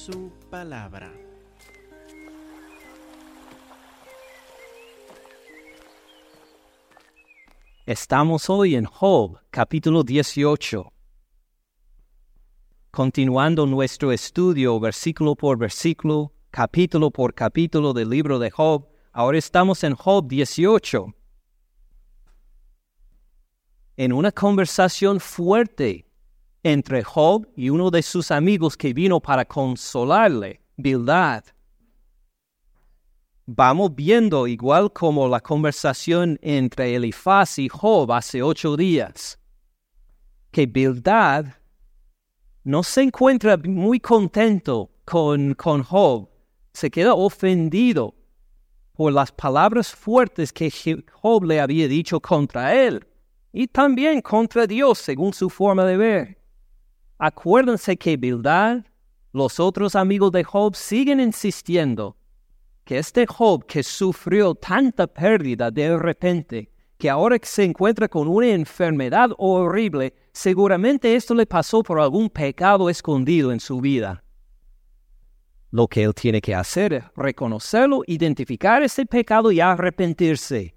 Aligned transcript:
su 0.00 0.32
palabra. 0.48 1.12
Estamos 7.84 8.48
hoy 8.48 8.76
en 8.76 8.86
Job, 8.86 9.38
capítulo 9.50 10.02
18. 10.02 10.90
Continuando 12.90 13.66
nuestro 13.66 14.10
estudio 14.10 14.80
versículo 14.80 15.36
por 15.36 15.58
versículo, 15.58 16.32
capítulo 16.50 17.10
por 17.10 17.34
capítulo 17.34 17.92
del 17.92 18.08
libro 18.08 18.38
de 18.38 18.50
Job, 18.50 18.88
ahora 19.12 19.36
estamos 19.36 19.84
en 19.84 19.94
Job 19.94 20.26
18. 20.26 21.14
En 23.98 24.14
una 24.14 24.32
conversación 24.32 25.20
fuerte 25.20 26.09
entre 26.62 27.02
Job 27.02 27.48
y 27.56 27.70
uno 27.70 27.90
de 27.90 28.02
sus 28.02 28.30
amigos 28.30 28.76
que 28.76 28.92
vino 28.92 29.20
para 29.20 29.44
consolarle, 29.44 30.60
Bildad. 30.76 31.44
Vamos 33.46 33.94
viendo 33.94 34.46
igual 34.46 34.92
como 34.92 35.26
la 35.28 35.40
conversación 35.40 36.38
entre 36.42 36.94
Elifaz 36.94 37.58
y 37.58 37.68
Job 37.68 38.12
hace 38.12 38.42
ocho 38.42 38.76
días, 38.76 39.38
que 40.50 40.66
Bildad 40.66 41.46
no 42.62 42.82
se 42.82 43.02
encuentra 43.02 43.56
muy 43.56 43.98
contento 43.98 44.90
con, 45.04 45.54
con 45.54 45.82
Job, 45.82 46.28
se 46.72 46.90
queda 46.90 47.14
ofendido 47.14 48.14
por 48.92 49.12
las 49.12 49.32
palabras 49.32 49.94
fuertes 49.94 50.52
que 50.52 50.70
Job 51.10 51.44
le 51.44 51.60
había 51.60 51.88
dicho 51.88 52.20
contra 52.20 52.74
él 52.74 53.04
y 53.52 53.66
también 53.66 54.20
contra 54.20 54.66
Dios 54.66 54.98
según 54.98 55.32
su 55.32 55.50
forma 55.50 55.84
de 55.84 55.96
ver. 55.96 56.39
Acuérdense 57.22 57.98
que 57.98 58.16
Bildad, 58.16 58.78
los 59.34 59.60
otros 59.60 59.94
amigos 59.94 60.32
de 60.32 60.42
Job 60.42 60.74
siguen 60.74 61.20
insistiendo 61.20 62.16
que 62.82 62.96
este 62.96 63.26
Job 63.26 63.66
que 63.66 63.82
sufrió 63.82 64.54
tanta 64.54 65.06
pérdida 65.06 65.70
de 65.70 65.98
repente, 65.98 66.72
que 66.96 67.10
ahora 67.10 67.36
se 67.42 67.64
encuentra 67.64 68.08
con 68.08 68.26
una 68.26 68.48
enfermedad 68.48 69.32
horrible, 69.36 70.14
seguramente 70.32 71.14
esto 71.14 71.34
le 71.34 71.44
pasó 71.44 71.82
por 71.82 72.00
algún 72.00 72.30
pecado 72.30 72.88
escondido 72.88 73.52
en 73.52 73.60
su 73.60 73.82
vida. 73.82 74.24
Lo 75.72 75.88
que 75.88 76.04
él 76.04 76.14
tiene 76.14 76.40
que 76.40 76.54
hacer 76.54 76.94
es 76.94 77.04
reconocerlo, 77.14 78.00
identificar 78.06 78.82
ese 78.82 79.04
pecado 79.04 79.52
y 79.52 79.60
arrepentirse. 79.60 80.74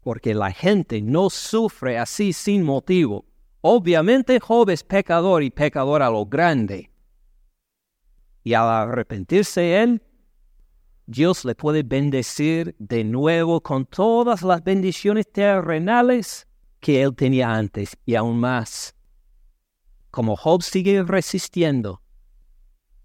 Porque 0.00 0.34
la 0.34 0.50
gente 0.50 1.00
no 1.00 1.30
sufre 1.30 1.98
así 1.98 2.32
sin 2.32 2.64
motivo. 2.64 3.26
Obviamente 3.64 4.40
Job 4.40 4.70
es 4.70 4.82
pecador 4.82 5.44
y 5.44 5.50
pecador 5.50 6.02
a 6.02 6.10
lo 6.10 6.26
grande. 6.26 6.90
Y 8.42 8.54
al 8.54 8.68
arrepentirse 8.68 9.80
él, 9.80 10.02
Dios 11.06 11.44
le 11.44 11.54
puede 11.54 11.84
bendecir 11.84 12.74
de 12.80 13.04
nuevo 13.04 13.60
con 13.60 13.86
todas 13.86 14.42
las 14.42 14.64
bendiciones 14.64 15.30
terrenales 15.30 16.48
que 16.80 17.02
él 17.02 17.14
tenía 17.14 17.54
antes 17.54 17.96
y 18.04 18.16
aún 18.16 18.40
más. 18.40 18.96
Como 20.10 20.36
Job 20.36 20.64
sigue 20.64 21.04
resistiendo, 21.04 22.02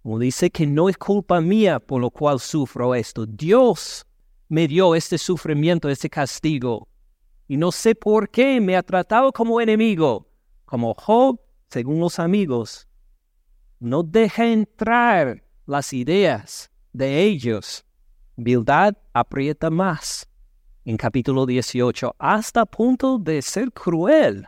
como 0.02 0.18
dice 0.18 0.50
que 0.50 0.66
no 0.66 0.90
es 0.90 0.98
culpa 0.98 1.40
mía 1.40 1.80
por 1.80 2.02
lo 2.02 2.10
cual 2.10 2.40
sufro 2.40 2.96
esto, 2.96 3.28
Dios 3.28 4.08
me 4.50 4.68
dio 4.68 4.96
este 4.96 5.20
sufrimiento, 5.20 5.88
este 5.88 6.10
castigo, 6.10 6.88
y 7.48 7.58
no 7.58 7.72
sé 7.72 7.94
por 7.94 8.32
qué 8.32 8.60
me 8.60 8.76
ha 8.76 8.82
tratado 8.82 9.32
como 9.32 9.62
enemigo 9.62 10.28
como 10.68 10.94
Job, 10.96 11.40
según 11.70 12.02
los 12.02 12.20
amigos, 12.20 12.88
no 13.80 14.04
deja 14.04 14.46
entrar 14.46 15.44
las 15.66 15.94
ideas 15.94 16.70
de 16.92 17.24
ellos. 17.24 17.86
Bildad 18.36 18.96
aprieta 19.14 19.70
más 19.70 20.28
en 20.84 20.98
capítulo 20.98 21.46
18 21.46 22.16
hasta 22.20 22.66
punto 22.66 23.18
de 23.18 23.42
ser 23.42 23.72
cruel 23.72 24.46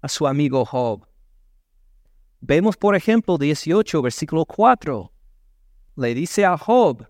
a 0.00 0.08
su 0.08 0.26
amigo 0.26 0.64
Job. 0.64 1.06
Vemos, 2.40 2.78
por 2.78 2.96
ejemplo, 2.96 3.36
18, 3.36 4.00
versículo 4.00 4.46
4. 4.46 5.12
Le 5.96 6.14
dice 6.14 6.46
a 6.46 6.56
Job, 6.56 7.06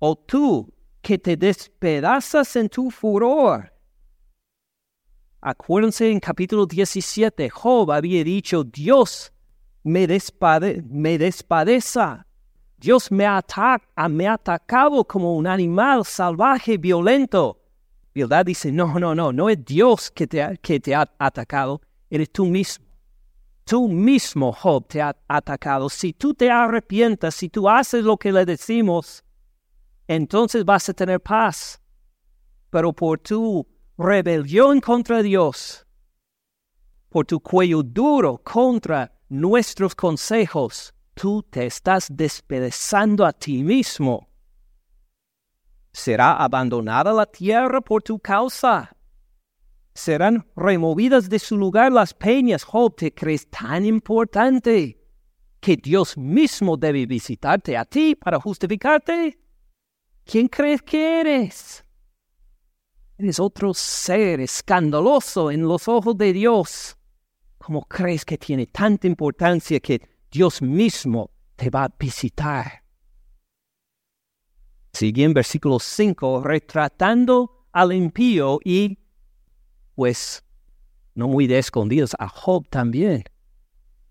o 0.00 0.16
tú 0.16 0.70
que 1.00 1.16
te 1.18 1.34
despedazas 1.34 2.56
en 2.56 2.68
tu 2.68 2.90
furor, 2.90 3.72
Acuérdense 5.46 6.10
en 6.10 6.20
capítulo 6.20 6.64
17, 6.64 7.50
Job 7.50 7.92
había 7.92 8.24
dicho, 8.24 8.64
Dios 8.64 9.30
me, 9.82 10.06
despade 10.06 10.82
me 10.88 11.18
despadeza. 11.18 12.26
Dios 12.78 13.12
me, 13.12 13.26
ataca, 13.26 14.08
me 14.08 14.26
atacado 14.26 15.04
como 15.04 15.36
un 15.36 15.46
animal 15.46 16.06
salvaje, 16.06 16.78
violento. 16.78 17.60
Bildad 18.14 18.46
dice, 18.46 18.72
no, 18.72 18.98
no, 18.98 19.14
no, 19.14 19.32
no 19.34 19.50
es 19.50 19.62
Dios 19.62 20.10
que 20.10 20.26
te, 20.26 20.94
ha, 20.94 21.10
atacado, 21.18 21.82
eres 22.08 22.32
tú 22.32 22.46
mismo. 22.46 22.86
Tú 23.64 23.86
mismo, 23.86 24.50
Job, 24.50 24.88
te 24.88 25.02
ha 25.02 25.14
atacado. 25.28 25.90
Si 25.90 26.14
tú 26.14 26.32
te 26.32 26.50
arrepientas, 26.50 27.34
si 27.34 27.50
tú 27.50 27.68
haces 27.68 28.02
lo 28.02 28.16
que 28.16 28.32
le 28.32 28.46
decimos, 28.46 29.22
entonces 30.08 30.64
vas 30.64 30.88
a 30.88 30.94
tener 30.94 31.20
paz. 31.20 31.82
Pero 32.70 32.94
por 32.94 33.18
tu 33.18 33.73
rebelión 33.96 34.80
contra 34.80 35.22
Dios, 35.22 35.86
por 37.08 37.26
tu 37.26 37.38
cuello 37.38 37.82
duro 37.82 38.38
contra 38.42 39.12
nuestros 39.28 39.94
consejos, 39.94 40.92
tú 41.14 41.42
te 41.44 41.66
estás 41.66 42.08
despedazando 42.10 43.24
a 43.24 43.32
ti 43.32 43.62
mismo. 43.62 44.28
¿Será 45.92 46.42
abandonada 46.42 47.12
la 47.12 47.26
tierra 47.26 47.80
por 47.80 48.02
tu 48.02 48.18
causa? 48.18 48.96
¿Serán 49.94 50.44
removidas 50.56 51.28
de 51.28 51.38
su 51.38 51.56
lugar 51.56 51.92
las 51.92 52.12
peñas? 52.12 52.64
Job, 52.64 52.96
¿te 52.96 53.14
crees 53.14 53.48
tan 53.48 53.84
importante 53.84 55.00
que 55.60 55.76
Dios 55.76 56.18
mismo 56.18 56.76
debe 56.76 57.06
visitarte 57.06 57.76
a 57.76 57.84
ti 57.84 58.16
para 58.16 58.40
justificarte? 58.40 59.38
¿Quién 60.24 60.48
crees 60.48 60.82
que 60.82 61.20
eres? 61.20 61.83
Eres 63.16 63.38
otro 63.38 63.72
ser 63.74 64.40
escandaloso 64.40 65.50
en 65.50 65.62
los 65.62 65.86
ojos 65.86 66.16
de 66.18 66.32
Dios. 66.32 66.96
¿Cómo 67.58 67.82
crees 67.86 68.24
que 68.24 68.36
tiene 68.36 68.66
tanta 68.66 69.06
importancia 69.06 69.78
que 69.78 70.00
Dios 70.30 70.60
mismo 70.60 71.30
te 71.54 71.70
va 71.70 71.84
a 71.84 71.94
visitar? 71.96 72.82
Sigue 74.92 75.24
en 75.24 75.32
versículo 75.32 75.78
5 75.78 76.42
retratando 76.42 77.68
al 77.72 77.92
impío 77.92 78.58
y, 78.64 78.98
pues, 79.94 80.44
no 81.14 81.28
muy 81.28 81.46
de 81.46 81.58
escondidos, 81.58 82.14
a 82.18 82.28
Job 82.28 82.68
también. 82.68 83.24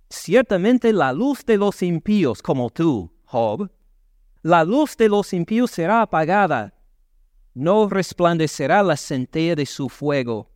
Ciertamente 0.09 0.93
la 0.93 1.11
luz 1.11 1.45
de 1.45 1.57
los 1.57 1.81
impíos 1.81 2.41
como 2.41 2.69
tú, 2.69 3.11
Job, 3.25 3.69
la 4.41 4.63
luz 4.63 4.95
de 4.95 5.09
los 5.09 5.33
impíos 5.33 5.71
será 5.71 6.01
apagada 6.01 6.73
no 7.53 7.87
resplandecerá 7.87 8.81
la 8.83 8.97
centella 8.97 9.55
de 9.55 9.65
su 9.65 9.89
fuego. 9.89 10.49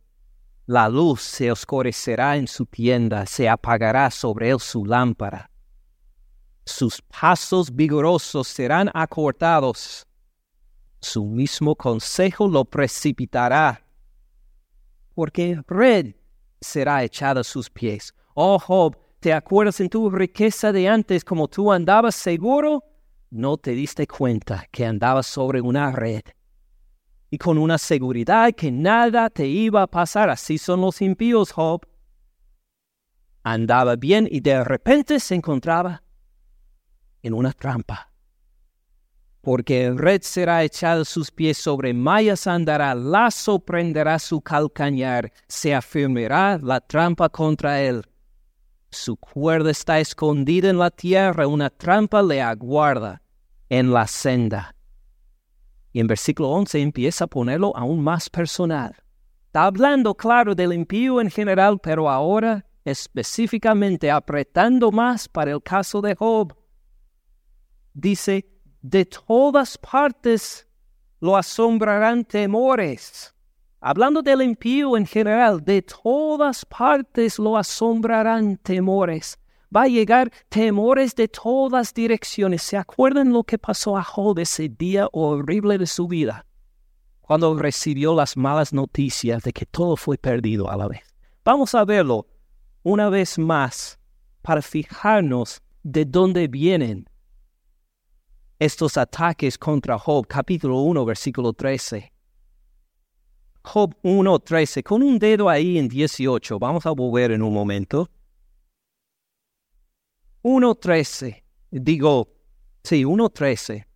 La 0.66 0.88
luz 0.88 1.22
se 1.22 1.50
oscurecerá 1.50 2.36
en 2.36 2.46
su 2.46 2.66
tienda, 2.66 3.24
se 3.26 3.48
apagará 3.48 4.10
sobre 4.10 4.50
él 4.50 4.60
su 4.60 4.84
lámpara. 4.84 5.50
Sus 6.64 7.00
pasos 7.00 7.74
vigorosos 7.74 8.48
serán 8.48 8.90
acortados. 8.92 10.06
Su 11.00 11.24
mismo 11.24 11.74
consejo 11.74 12.48
lo 12.48 12.64
precipitará. 12.64 13.82
Porque 15.14 15.62
red 15.66 16.14
será 16.60 17.02
echada 17.02 17.40
a 17.40 17.44
sus 17.44 17.70
pies. 17.70 18.12
Oh 18.34 18.58
Job, 18.58 18.98
¿te 19.20 19.32
acuerdas 19.32 19.80
en 19.80 19.88
tu 19.88 20.10
riqueza 20.10 20.72
de 20.72 20.88
antes 20.88 21.24
como 21.24 21.48
tú 21.48 21.72
andabas 21.72 22.14
seguro? 22.14 22.84
No 23.30 23.56
te 23.56 23.70
diste 23.70 24.06
cuenta 24.06 24.66
que 24.70 24.84
andabas 24.84 25.26
sobre 25.26 25.60
una 25.60 25.92
red 25.92 26.22
y 27.30 27.38
con 27.38 27.58
una 27.58 27.78
seguridad 27.78 28.52
que 28.54 28.70
nada 28.70 29.28
te 29.30 29.46
iba 29.46 29.82
a 29.82 29.86
pasar. 29.86 30.30
Así 30.30 30.58
son 30.58 30.80
los 30.80 31.02
impíos, 31.02 31.52
Job. 31.52 31.86
Andaba 33.42 33.96
bien 33.96 34.28
y 34.30 34.40
de 34.40 34.64
repente 34.64 35.20
se 35.20 35.34
encontraba 35.34 36.02
en 37.22 37.34
una 37.34 37.52
trampa. 37.52 38.12
Porque 39.40 39.86
el 39.86 39.98
red 39.98 40.22
será 40.22 40.64
echado 40.64 41.04
sus 41.04 41.30
pies 41.30 41.56
sobre 41.56 41.94
mallas 41.94 42.46
andará, 42.46 42.94
lazo 42.94 43.60
prenderá 43.60 44.18
su 44.18 44.40
calcañar, 44.40 45.32
se 45.46 45.74
afirmará 45.74 46.58
la 46.58 46.80
trampa 46.80 47.28
contra 47.28 47.80
él. 47.80 48.02
Su 48.90 49.16
cuerda 49.16 49.70
está 49.70 50.00
escondida 50.00 50.70
en 50.70 50.78
la 50.78 50.90
tierra, 50.90 51.46
una 51.46 51.70
trampa 51.70 52.22
le 52.22 52.42
aguarda 52.42 53.22
en 53.68 53.92
la 53.92 54.06
senda. 54.06 54.74
Y 55.92 56.00
en 56.00 56.06
versículo 56.06 56.50
11 56.50 56.80
empieza 56.80 57.24
a 57.24 57.28
ponerlo 57.28 57.76
aún 57.76 58.02
más 58.02 58.28
personal. 58.28 58.94
Está 59.46 59.64
hablando, 59.64 60.14
claro, 60.14 60.54
del 60.54 60.72
impío 60.72 61.20
en 61.20 61.30
general, 61.30 61.78
pero 61.78 62.10
ahora 62.10 62.64
específicamente 62.90 64.10
apretando 64.10 64.90
más 64.90 65.28
para 65.28 65.52
el 65.52 65.62
caso 65.62 66.00
de 66.00 66.14
Job. 66.14 66.54
dice, 67.92 68.46
de 68.80 69.04
todas 69.04 69.76
partes 69.76 70.66
lo 71.20 71.36
asombrarán 71.36 72.24
temores. 72.24 73.34
Hablando 73.80 74.22
del 74.22 74.42
impío 74.42 74.96
en 74.96 75.06
general, 75.06 75.64
de 75.64 75.82
todas 75.82 76.64
partes 76.64 77.38
lo 77.38 77.56
asombrarán 77.56 78.56
temores. 78.58 79.38
Va 79.74 79.82
a 79.82 79.88
llegar 79.88 80.32
temores 80.48 81.14
de 81.14 81.28
todas 81.28 81.92
direcciones. 81.92 82.62
¿Se 82.62 82.76
acuerdan 82.76 83.32
lo 83.32 83.44
que 83.44 83.58
pasó 83.58 83.96
a 83.96 84.02
Job 84.02 84.38
ese 84.38 84.68
día 84.68 85.08
horrible 85.12 85.76
de 85.76 85.86
su 85.86 86.08
vida? 86.08 86.46
Cuando 87.20 87.54
recibió 87.58 88.14
las 88.14 88.36
malas 88.36 88.72
noticias 88.72 89.42
de 89.42 89.52
que 89.52 89.66
todo 89.66 89.96
fue 89.96 90.16
perdido 90.16 90.70
a 90.70 90.76
la 90.76 90.88
vez. 90.88 91.02
Vamos 91.44 91.74
a 91.74 91.84
verlo 91.84 92.26
una 92.82 93.10
vez 93.10 93.38
más 93.38 93.98
para 94.40 94.62
fijarnos 94.62 95.60
de 95.82 96.06
dónde 96.06 96.48
vienen 96.48 97.08
estos 98.58 98.96
ataques 98.96 99.56
contra 99.56 99.98
Job, 99.98 100.26
capítulo 100.26 100.80
1, 100.80 101.04
versículo 101.04 101.52
13. 101.52 102.12
Job 103.62 103.94
1, 104.02 104.38
13, 104.38 104.82
con 104.82 105.02
un 105.02 105.18
dedo 105.18 105.48
ahí 105.48 105.78
en 105.78 105.88
18, 105.88 106.58
vamos 106.58 106.86
a 106.86 106.90
volver 106.90 107.32
en 107.32 107.42
un 107.42 107.52
momento. 107.52 108.08
1.13, 110.42 111.42
digo, 111.70 112.28
sí, 112.82 113.04
1.13. 113.04 113.86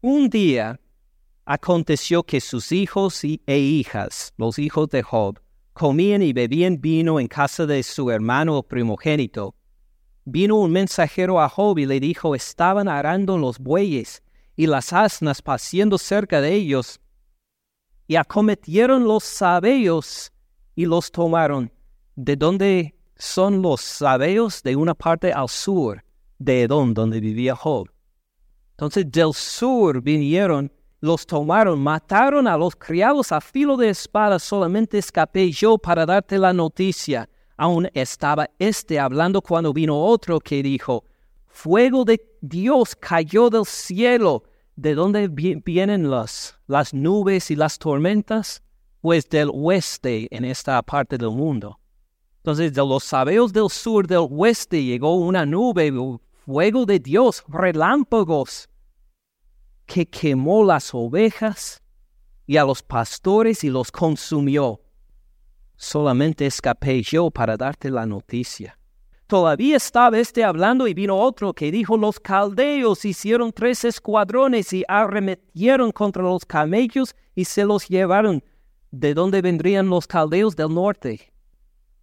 Un 0.00 0.30
día 0.30 0.80
aconteció 1.44 2.22
que 2.22 2.40
sus 2.40 2.72
hijos 2.72 3.22
e 3.24 3.58
hijas, 3.58 4.32
los 4.36 4.58
hijos 4.58 4.88
de 4.88 5.02
Job, 5.02 5.40
comían 5.72 6.22
y 6.22 6.32
bebían 6.32 6.80
vino 6.80 7.20
en 7.20 7.28
casa 7.28 7.66
de 7.66 7.82
su 7.82 8.10
hermano 8.10 8.62
primogénito, 8.62 9.54
Vino 10.28 10.56
un 10.56 10.72
mensajero 10.72 11.40
a 11.40 11.48
Job 11.48 11.78
y 11.78 11.86
le 11.86 12.00
dijo, 12.00 12.34
estaban 12.34 12.88
arando 12.88 13.38
los 13.38 13.60
bueyes 13.60 14.24
y 14.56 14.66
las 14.66 14.92
asnas 14.92 15.40
paciendo 15.40 15.98
cerca 15.98 16.40
de 16.40 16.52
ellos, 16.52 17.00
y 18.08 18.16
acometieron 18.16 19.04
los 19.04 19.22
sabeos 19.22 20.32
y 20.74 20.84
los 20.86 21.12
tomaron. 21.12 21.72
¿De 22.16 22.34
dónde 22.34 22.95
son 23.16 23.62
los 23.62 23.80
sabeos? 23.80 24.62
De 24.62 24.76
una 24.76 24.94
parte 24.94 25.32
al 25.32 25.48
sur 25.48 26.02
de 26.38 26.62
Edom, 26.62 26.94
donde 26.94 27.20
vivía 27.20 27.54
Job. 27.56 27.88
Entonces 28.72 29.10
del 29.10 29.32
sur 29.32 30.02
vinieron, 30.02 30.70
los 31.00 31.26
tomaron, 31.26 31.78
mataron 31.78 32.46
a 32.46 32.56
los 32.56 32.76
criados 32.76 33.32
a 33.32 33.40
filo 33.40 33.76
de 33.76 33.90
espada, 33.90 34.38
solamente 34.38 34.98
escapé 34.98 35.50
yo 35.50 35.78
para 35.78 36.04
darte 36.04 36.38
la 36.38 36.52
noticia 36.52 37.28
aún 37.56 37.88
estaba 37.94 38.48
éste 38.58 38.98
hablando 38.98 39.40
cuando 39.42 39.72
vino 39.72 39.98
otro 39.98 40.40
que 40.40 40.62
dijo, 40.62 41.04
Fuego 41.46 42.04
de 42.04 42.20
Dios 42.40 42.94
cayó 42.94 43.48
del 43.50 43.64
cielo. 43.64 44.44
¿De 44.76 44.94
dónde 44.94 45.28
vienen 45.28 46.10
las, 46.10 46.58
las 46.66 46.92
nubes 46.92 47.50
y 47.50 47.56
las 47.56 47.78
tormentas? 47.78 48.62
Pues 49.00 49.26
del 49.28 49.50
oeste 49.52 50.28
en 50.30 50.44
esta 50.44 50.82
parte 50.82 51.16
del 51.16 51.30
mundo. 51.30 51.80
Entonces, 52.46 52.72
de 52.72 52.80
los 52.80 53.02
sabeos 53.02 53.52
del 53.52 53.68
sur, 53.68 54.06
del 54.06 54.28
oeste, 54.30 54.80
llegó 54.80 55.16
una 55.16 55.44
nube, 55.44 55.92
fuego 56.44 56.86
de 56.86 57.00
Dios, 57.00 57.42
relámpagos, 57.48 58.68
que 59.84 60.06
quemó 60.06 60.62
las 60.62 60.94
ovejas 60.94 61.82
y 62.46 62.56
a 62.56 62.64
los 62.64 62.84
pastores 62.84 63.64
y 63.64 63.68
los 63.68 63.90
consumió 63.90 64.80
solamente 65.76 66.46
escapé 66.46 67.02
yo 67.02 67.30
para 67.30 67.56
darte 67.56 67.90
la 67.90 68.06
noticia. 68.06 68.78
Todavía 69.26 69.76
estaba 69.76 70.18
este 70.18 70.44
hablando 70.44 70.86
y 70.86 70.94
vino 70.94 71.16
otro 71.16 71.52
que 71.52 71.72
dijo, 71.72 71.96
los 71.96 72.20
caldeos 72.20 73.04
hicieron 73.04 73.52
tres 73.52 73.84
escuadrones 73.84 74.72
y 74.72 74.84
arremetieron 74.86 75.90
contra 75.90 76.22
los 76.22 76.44
camellos 76.44 77.14
y 77.34 77.44
se 77.44 77.64
los 77.64 77.88
llevaron. 77.88 78.42
¿De 78.92 79.14
dónde 79.14 79.42
vendrían 79.42 79.88
los 79.88 80.06
caldeos 80.06 80.54
del 80.54 80.72
norte? 80.72 81.32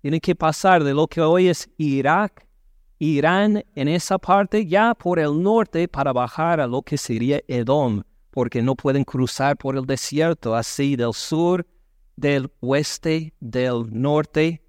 Tienen 0.03 0.19
que 0.19 0.35
pasar 0.35 0.83
de 0.83 0.93
lo 0.93 1.07
que 1.07 1.21
hoy 1.21 1.47
es 1.47 1.69
Irak, 1.77 2.45
Irán 2.99 3.63
en 3.73 3.87
esa 3.87 4.17
parte, 4.17 4.65
ya 4.65 4.93
por 4.95 5.17
el 5.17 5.41
norte 5.41 5.87
para 5.87 6.11
bajar 6.11 6.59
a 6.59 6.67
lo 6.67 6.81
que 6.81 6.97
sería 6.97 7.39
Edom, 7.47 8.03
porque 8.29 8.61
no 8.61 8.75
pueden 8.75 9.05
cruzar 9.05 9.55
por 9.55 9.77
el 9.77 9.85
desierto, 9.85 10.57
así 10.57 10.97
del 10.97 11.13
sur 11.13 11.65
del 12.17 12.51
oeste, 12.59 13.33
del 13.39 13.85
norte, 13.93 14.61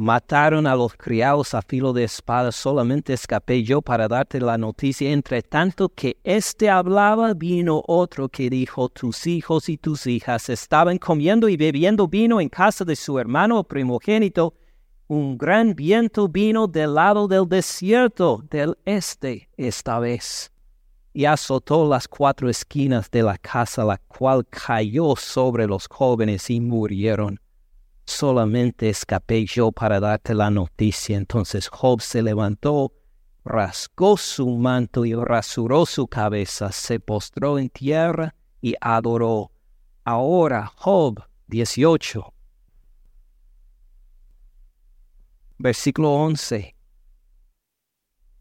mataron 0.00 0.66
a 0.66 0.74
los 0.74 0.94
criados 0.94 1.52
a 1.52 1.60
filo 1.60 1.92
de 1.92 2.04
espada, 2.04 2.52
solamente 2.52 3.12
escapé 3.12 3.62
yo 3.62 3.82
para 3.82 4.08
darte 4.08 4.40
la 4.40 4.56
noticia. 4.56 5.10
Entre 5.10 5.42
tanto 5.42 5.90
que 5.90 6.16
éste 6.24 6.70
hablaba, 6.70 7.34
vino 7.34 7.82
otro 7.86 8.30
que 8.30 8.48
dijo, 8.48 8.88
tus 8.88 9.26
hijos 9.26 9.68
y 9.68 9.76
tus 9.76 10.06
hijas 10.06 10.48
estaban 10.48 10.96
comiendo 10.96 11.50
y 11.50 11.58
bebiendo 11.58 12.08
vino 12.08 12.40
en 12.40 12.48
casa 12.48 12.82
de 12.86 12.96
su 12.96 13.18
hermano 13.18 13.62
primogénito. 13.62 14.54
Un 15.06 15.36
gran 15.36 15.74
viento 15.74 16.28
vino 16.28 16.66
del 16.66 16.94
lado 16.94 17.28
del 17.28 17.46
desierto, 17.46 18.42
del 18.50 18.78
este, 18.86 19.50
esta 19.58 19.98
vez 19.98 20.50
y 21.12 21.24
azotó 21.24 21.86
las 21.86 22.06
cuatro 22.06 22.48
esquinas 22.48 23.10
de 23.10 23.24
la 23.24 23.36
casa, 23.36 23.84
la 23.84 23.98
cual 23.98 24.46
cayó 24.46 25.14
sobre 25.16 25.66
los 25.66 25.88
jóvenes 25.88 26.48
y 26.48 26.60
murieron. 26.60 27.40
Solamente 28.10 28.88
escapé 28.88 29.46
yo 29.46 29.70
para 29.70 30.00
darte 30.00 30.34
la 30.34 30.50
noticia. 30.50 31.16
Entonces 31.16 31.68
Job 31.68 32.00
se 32.02 32.22
levantó, 32.22 32.92
rasgó 33.44 34.16
su 34.16 34.48
manto 34.48 35.04
y 35.04 35.14
rasuró 35.14 35.86
su 35.86 36.08
cabeza, 36.08 36.72
se 36.72 36.98
postró 36.98 37.56
en 37.56 37.70
tierra 37.70 38.34
y 38.60 38.74
adoró. 38.80 39.52
Ahora 40.04 40.66
Job 40.74 41.22
18. 41.46 42.34
Versículo 45.58 46.10
11. 46.10 46.74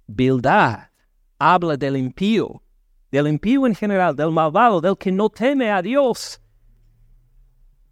Bildad 0.08 0.90
habla 1.38 1.78
del 1.78 1.96
impío, 1.96 2.64
del 3.12 3.28
impío 3.28 3.68
en 3.68 3.76
general, 3.76 4.16
del 4.16 4.32
malvado, 4.32 4.82
del 4.82 4.98
que 4.98 5.12
no 5.12 5.30
teme 5.30 5.72
a 5.72 5.84
Dios. 5.84 6.42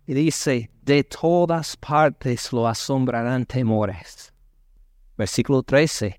Y 0.07 0.15
dice, 0.15 0.71
de 0.87 1.03
todas 1.03 1.75
partes 1.75 2.53
lo 2.53 2.65
asombrarán 2.65 3.45
temores. 3.45 4.33
Versículo 5.17 5.61
13. 5.61 6.17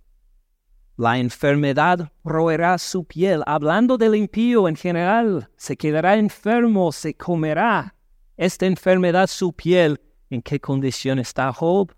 La 0.98 1.18
enfermedad 1.18 2.12
roerá 2.22 2.76
su 2.76 3.04
piel. 3.04 3.42
Hablando 3.46 3.96
del 3.96 4.14
impío 4.14 4.68
en 4.68 4.76
general, 4.76 5.48
se 5.56 5.74
quedará 5.74 6.16
enfermo, 6.16 6.92
se 6.92 7.14
comerá 7.14 7.94
esta 8.36 8.66
enfermedad 8.66 9.26
su 9.26 9.54
piel. 9.54 10.02
¿En 10.28 10.42
qué 10.42 10.60
condición 10.60 11.18
está 11.18 11.50
Job? 11.50 11.94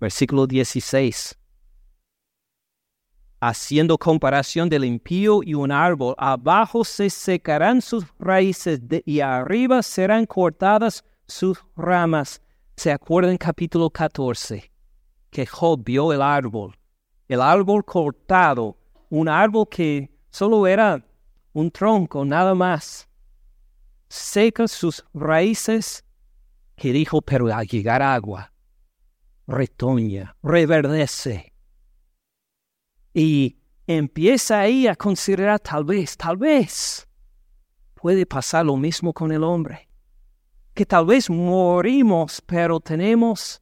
Versículo 0.00 0.48
16 0.48 1.37
haciendo 3.40 3.98
comparación 3.98 4.68
del 4.68 4.84
impío 4.84 5.42
y 5.42 5.54
un 5.54 5.70
árbol, 5.70 6.14
abajo 6.18 6.84
se 6.84 7.10
secarán 7.10 7.80
sus 7.80 8.04
raíces 8.18 8.80
y 9.04 9.20
arriba 9.20 9.82
serán 9.82 10.26
cortadas 10.26 11.04
sus 11.26 11.58
ramas. 11.76 12.40
¿Se 12.76 12.90
acuerdan 12.90 13.36
capítulo 13.36 13.90
14? 13.90 14.70
Que 15.30 15.46
Job 15.46 15.82
vio 15.84 16.12
el 16.12 16.22
árbol, 16.22 16.76
el 17.28 17.40
árbol 17.40 17.84
cortado, 17.84 18.76
un 19.10 19.28
árbol 19.28 19.68
que 19.68 20.10
solo 20.30 20.66
era 20.66 21.04
un 21.52 21.70
tronco, 21.70 22.24
nada 22.24 22.54
más. 22.54 23.08
Seca 24.08 24.66
sus 24.66 25.04
raíces, 25.12 26.04
que 26.76 26.92
dijo, 26.92 27.20
pero 27.20 27.54
al 27.54 27.66
llegar 27.66 28.00
agua, 28.00 28.52
retoña, 29.46 30.34
reverdece 30.42 31.47
y 33.18 33.56
empieza 33.88 34.60
ahí 34.60 34.86
a 34.86 34.94
considerar 34.94 35.58
tal 35.58 35.82
vez, 35.82 36.16
tal 36.16 36.36
vez 36.36 37.08
puede 37.94 38.24
pasar 38.26 38.64
lo 38.64 38.76
mismo 38.76 39.12
con 39.12 39.32
el 39.32 39.42
hombre. 39.42 39.88
Que 40.72 40.86
tal 40.86 41.06
vez 41.06 41.28
morimos, 41.28 42.40
pero 42.46 42.78
tenemos 42.78 43.60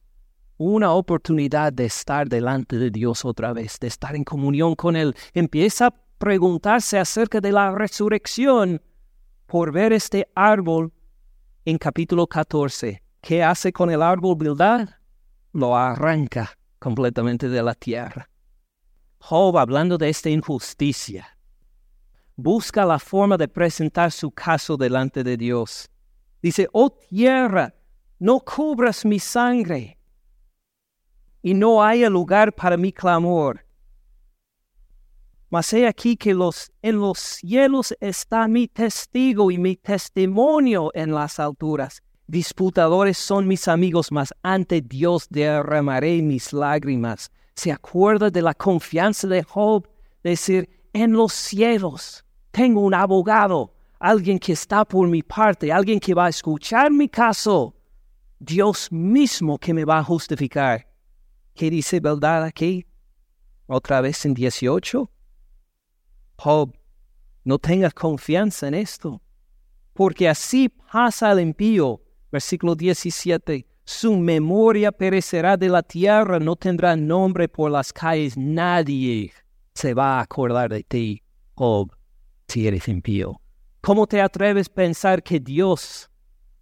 una 0.57 0.91
oportunidad 0.91 1.73
de 1.73 1.85
estar 1.85 2.29
delante 2.29 2.77
de 2.77 2.91
Dios 2.91 3.25
otra 3.25 3.51
vez, 3.51 3.79
de 3.79 3.87
estar 3.87 4.15
en 4.15 4.23
comunión 4.23 4.75
con 4.75 4.95
Él. 4.95 5.15
Empieza 5.33 5.87
a 5.87 5.95
preguntarse 6.19 6.99
acerca 6.99 7.41
de 7.41 7.51
la 7.51 7.71
resurrección 7.71 8.79
por 9.47 9.71
ver 9.71 9.91
este 9.91 10.29
árbol 10.35 10.93
en 11.65 11.79
capítulo 11.79 12.27
14. 12.27 13.01
¿Qué 13.21 13.43
hace 13.43 13.73
con 13.73 13.89
el 13.89 14.03
árbol 14.03 14.35
Bildad? 14.37 14.89
Lo 15.53 15.75
arranca 15.75 16.59
completamente 16.77 17.49
de 17.49 17.63
la 17.63 17.73
tierra. 17.73 18.29
Hablando 19.29 19.97
de 19.97 20.07
esta 20.07 20.29
injusticia, 20.29 21.37
busca 22.37 22.85
la 22.85 22.97
forma 22.97 23.35
de 23.35 23.47
presentar 23.47 24.11
su 24.11 24.31
caso 24.31 24.77
delante 24.77 25.23
de 25.23 25.35
Dios. 25.35 25.89
Dice, 26.41 26.69
oh 26.71 26.89
tierra, 26.89 27.73
no 28.19 28.39
cubras 28.39 29.03
mi 29.03 29.19
sangre 29.19 29.97
y 31.41 31.53
no 31.53 31.83
haya 31.83 32.09
lugar 32.09 32.53
para 32.53 32.77
mi 32.77 32.93
clamor. 32.93 33.65
Mas 35.49 35.73
he 35.73 35.85
aquí 35.87 36.15
que 36.15 36.33
los, 36.33 36.71
en 36.81 36.99
los 36.99 37.19
cielos 37.19 37.93
está 37.99 38.47
mi 38.47 38.67
testigo 38.67 39.51
y 39.51 39.57
mi 39.57 39.75
testimonio 39.75 40.89
en 40.93 41.13
las 41.13 41.39
alturas. 41.39 42.01
Disputadores 42.27 43.17
son 43.17 43.47
mis 43.47 43.67
amigos, 43.67 44.11
mas 44.11 44.33
ante 44.41 44.81
Dios 44.81 45.27
derramaré 45.29 46.21
mis 46.21 46.51
lágrimas. 46.51 47.29
¿Se 47.57 47.71
acuerda 47.71 48.29
de 48.29 48.43
la 48.43 48.53
confianza 48.53 49.27
de 49.27 49.41
Job? 49.41 49.89
Decir, 50.23 50.69
en 50.93 51.13
los 51.13 51.33
cielos 51.33 52.23
tengo 52.51 52.81
un 52.81 52.93
abogado, 52.93 53.73
alguien 53.99 54.37
que 54.37 54.53
está 54.53 54.85
por 54.85 55.07
mi 55.07 55.23
parte, 55.23 55.71
alguien 55.71 55.99
que 55.99 56.13
va 56.13 56.27
a 56.27 56.29
escuchar 56.29 56.91
mi 56.91 57.09
caso. 57.09 57.75
Dios 58.37 58.91
mismo 58.91 59.57
que 59.57 59.73
me 59.73 59.85
va 59.85 59.97
a 59.97 60.03
justificar. 60.03 60.87
¿Qué 61.55 61.71
dice 61.71 61.99
verdad 61.99 62.43
aquí? 62.43 62.85
Otra 63.65 64.01
vez 64.01 64.23
en 64.27 64.35
18. 64.35 65.09
Job, 66.35 66.77
no 67.43 67.57
tengas 67.57 67.95
confianza 67.95 68.67
en 68.67 68.75
esto, 68.75 69.19
porque 69.93 70.29
así 70.29 70.69
pasa 70.69 71.31
el 71.31 71.39
impío. 71.39 72.03
Versículo 72.31 72.75
17. 72.75 73.66
Su 73.87 74.17
memoria 74.17 74.91
perecerá 74.91 75.55
de 75.55 75.69
la 75.69 75.81
tierra, 75.81 76.39
no 76.39 76.57
tendrá 76.57 76.97
nombre 76.97 77.47
por 77.47 77.71
las 77.71 77.93
calles, 77.93 78.35
nadie 78.35 79.31
se 79.73 79.93
va 79.93 80.19
a 80.19 80.23
acordar 80.23 80.69
de 80.71 80.83
ti, 80.83 81.23
Job, 81.55 81.95
si 82.49 82.67
eres 82.67 82.89
impío. 82.89 83.39
¿Cómo 83.79 84.05
te 84.05 84.21
atreves 84.21 84.67
a 84.67 84.73
pensar 84.73 85.23
que 85.23 85.39
Dios 85.39 86.09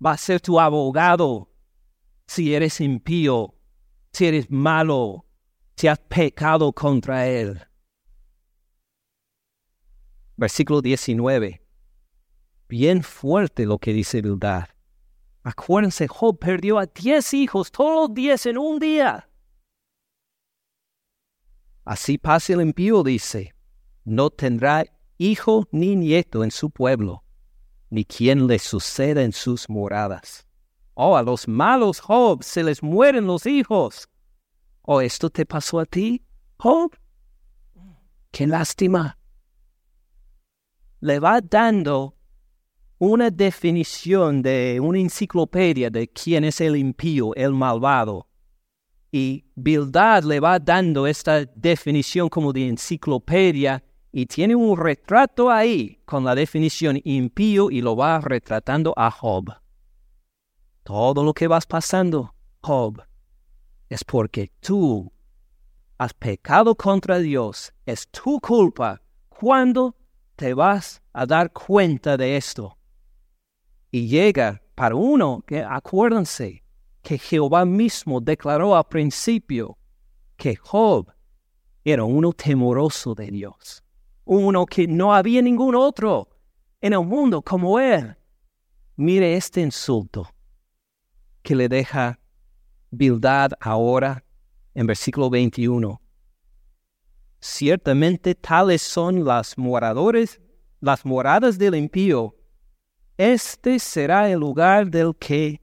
va 0.06 0.12
a 0.12 0.18
ser 0.18 0.40
tu 0.40 0.60
abogado 0.60 1.50
si 2.28 2.54
eres 2.54 2.80
impío, 2.80 3.56
si 4.14 4.28
eres 4.28 4.52
malo, 4.52 5.26
si 5.76 5.88
has 5.88 5.98
pecado 5.98 6.72
contra 6.72 7.26
Él? 7.26 7.60
Versículo 10.38 10.80
19. 10.80 11.60
Bien 12.70 13.02
fuerte 13.02 13.66
lo 13.66 13.80
que 13.80 13.94
dice 13.94 14.22
Bildad. 14.22 14.75
Acuérdense, 15.46 16.08
Job 16.08 16.40
perdió 16.40 16.80
a 16.80 16.88
diez 16.88 17.32
hijos, 17.36 17.72
todos 17.72 18.12
diez 18.12 18.48
en 18.48 18.58
un 18.58 18.80
día. 18.80 19.30
Así 21.84 22.18
pasa 22.18 22.54
el 22.54 22.62
impío, 22.62 23.04
dice, 23.04 23.54
no 24.06 24.32
tendrá 24.32 24.86
hijo 25.20 25.68
ni 25.72 25.96
nieto 25.96 26.44
en 26.44 26.50
su 26.50 26.72
pueblo, 26.72 27.24
ni 27.92 28.06
quien 28.06 28.48
le 28.48 28.58
suceda 28.58 29.22
en 29.22 29.34
sus 29.34 29.70
moradas. 29.70 30.48
Oh, 30.96 31.16
a 31.16 31.22
los 31.22 31.48
malos, 31.48 32.00
Job, 32.00 32.42
se 32.42 32.64
les 32.64 32.82
mueren 32.82 33.28
los 33.28 33.46
hijos. 33.46 34.10
Oh, 34.82 35.00
¿esto 35.00 35.30
te 35.30 35.46
pasó 35.46 35.80
a 35.80 35.86
ti, 35.86 36.26
Job? 36.58 36.92
Qué 38.32 38.48
lástima. 38.48 39.20
Le 41.02 41.20
va 41.20 41.40
dando 41.40 42.15
una 43.06 43.30
definición 43.30 44.42
de 44.42 44.80
una 44.82 44.98
enciclopedia 44.98 45.92
de 45.92 46.08
quién 46.08 46.44
es 46.44 46.60
el 46.60 46.76
impío, 46.76 47.36
el 47.36 47.52
malvado. 47.52 48.28
Y 49.12 49.46
Bildad 49.54 50.24
le 50.24 50.40
va 50.40 50.58
dando 50.58 51.06
esta 51.06 51.46
definición 51.46 52.30
como 52.30 52.52
de 52.52 52.68
enciclopedia 52.68 53.84
y 54.12 54.26
tiene 54.26 54.56
un 54.56 54.76
retrato 54.76 55.52
ahí 55.52 56.02
con 56.06 56.24
la 56.24 56.34
definición 56.34 57.00
impío 57.04 57.70
y 57.70 57.82
lo 57.82 57.96
va 57.96 58.20
retratando 58.22 58.92
a 58.98 59.12
Job. 59.12 59.54
Todo 60.84 61.24
lo 61.24 61.34
que 61.34 61.48
vas 61.48 61.68
pasando, 61.68 62.34
Job, 62.62 63.04
es 63.88 64.04
porque 64.04 64.52
tú 64.60 65.12
has 66.00 66.14
pecado 66.16 66.74
contra 66.74 67.20
Dios. 67.20 67.72
Es 67.86 68.08
tu 68.08 68.40
culpa. 68.40 69.00
¿Cuándo 69.30 69.96
te 70.36 70.56
vas 70.56 71.04
a 71.14 71.28
dar 71.28 71.54
cuenta 71.54 72.18
de 72.18 72.36
esto? 72.36 72.76
Y 73.96 74.10
llega 74.10 74.62
para 74.76 74.94
uno 74.94 75.42
que 75.48 75.64
acuérdense 75.64 76.66
que 77.02 77.18
Jehová 77.18 77.64
mismo 77.64 78.20
declaró 78.20 78.76
al 78.76 78.84
principio 78.90 79.78
que 80.36 80.58
Job 80.58 81.14
era 81.82 82.04
uno 82.04 82.34
temoroso 82.34 83.16
de 83.16 83.28
Dios, 83.28 83.86
uno 84.26 84.66
que 84.66 84.86
no 84.86 85.16
había 85.16 85.42
ningún 85.42 85.76
otro 85.76 86.28
en 86.82 86.92
el 86.92 87.06
mundo 87.06 87.42
como 87.42 87.80
él. 87.80 88.18
Mire 88.98 89.38
este 89.38 89.62
insulto 89.62 90.28
que 91.42 91.56
le 91.56 91.70
deja 91.70 92.20
Bildad 92.92 93.52
ahora 93.62 94.26
en 94.74 94.88
versículo 94.88 95.30
21. 95.30 96.02
Ciertamente 97.40 98.36
tales 98.36 98.82
son 98.82 99.24
las 99.24 99.58
moradores, 99.58 100.42
las 100.82 101.06
moradas 101.06 101.58
del 101.58 101.76
impío, 101.76 102.36
este 103.18 103.80
será 103.80 104.30
el 104.30 104.40
lugar 104.40 104.90
del 104.90 105.16
que 105.16 105.62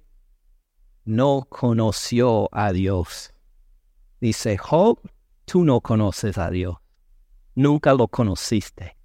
no 1.04 1.46
conoció 1.48 2.48
a 2.52 2.72
Dios. 2.72 3.32
Dice 4.20 4.56
Job, 4.56 4.98
tú 5.44 5.64
no 5.64 5.80
conoces 5.80 6.38
a 6.38 6.50
Dios. 6.50 6.76
Nunca 7.54 7.92
lo 7.92 8.08
conociste. 8.08 8.96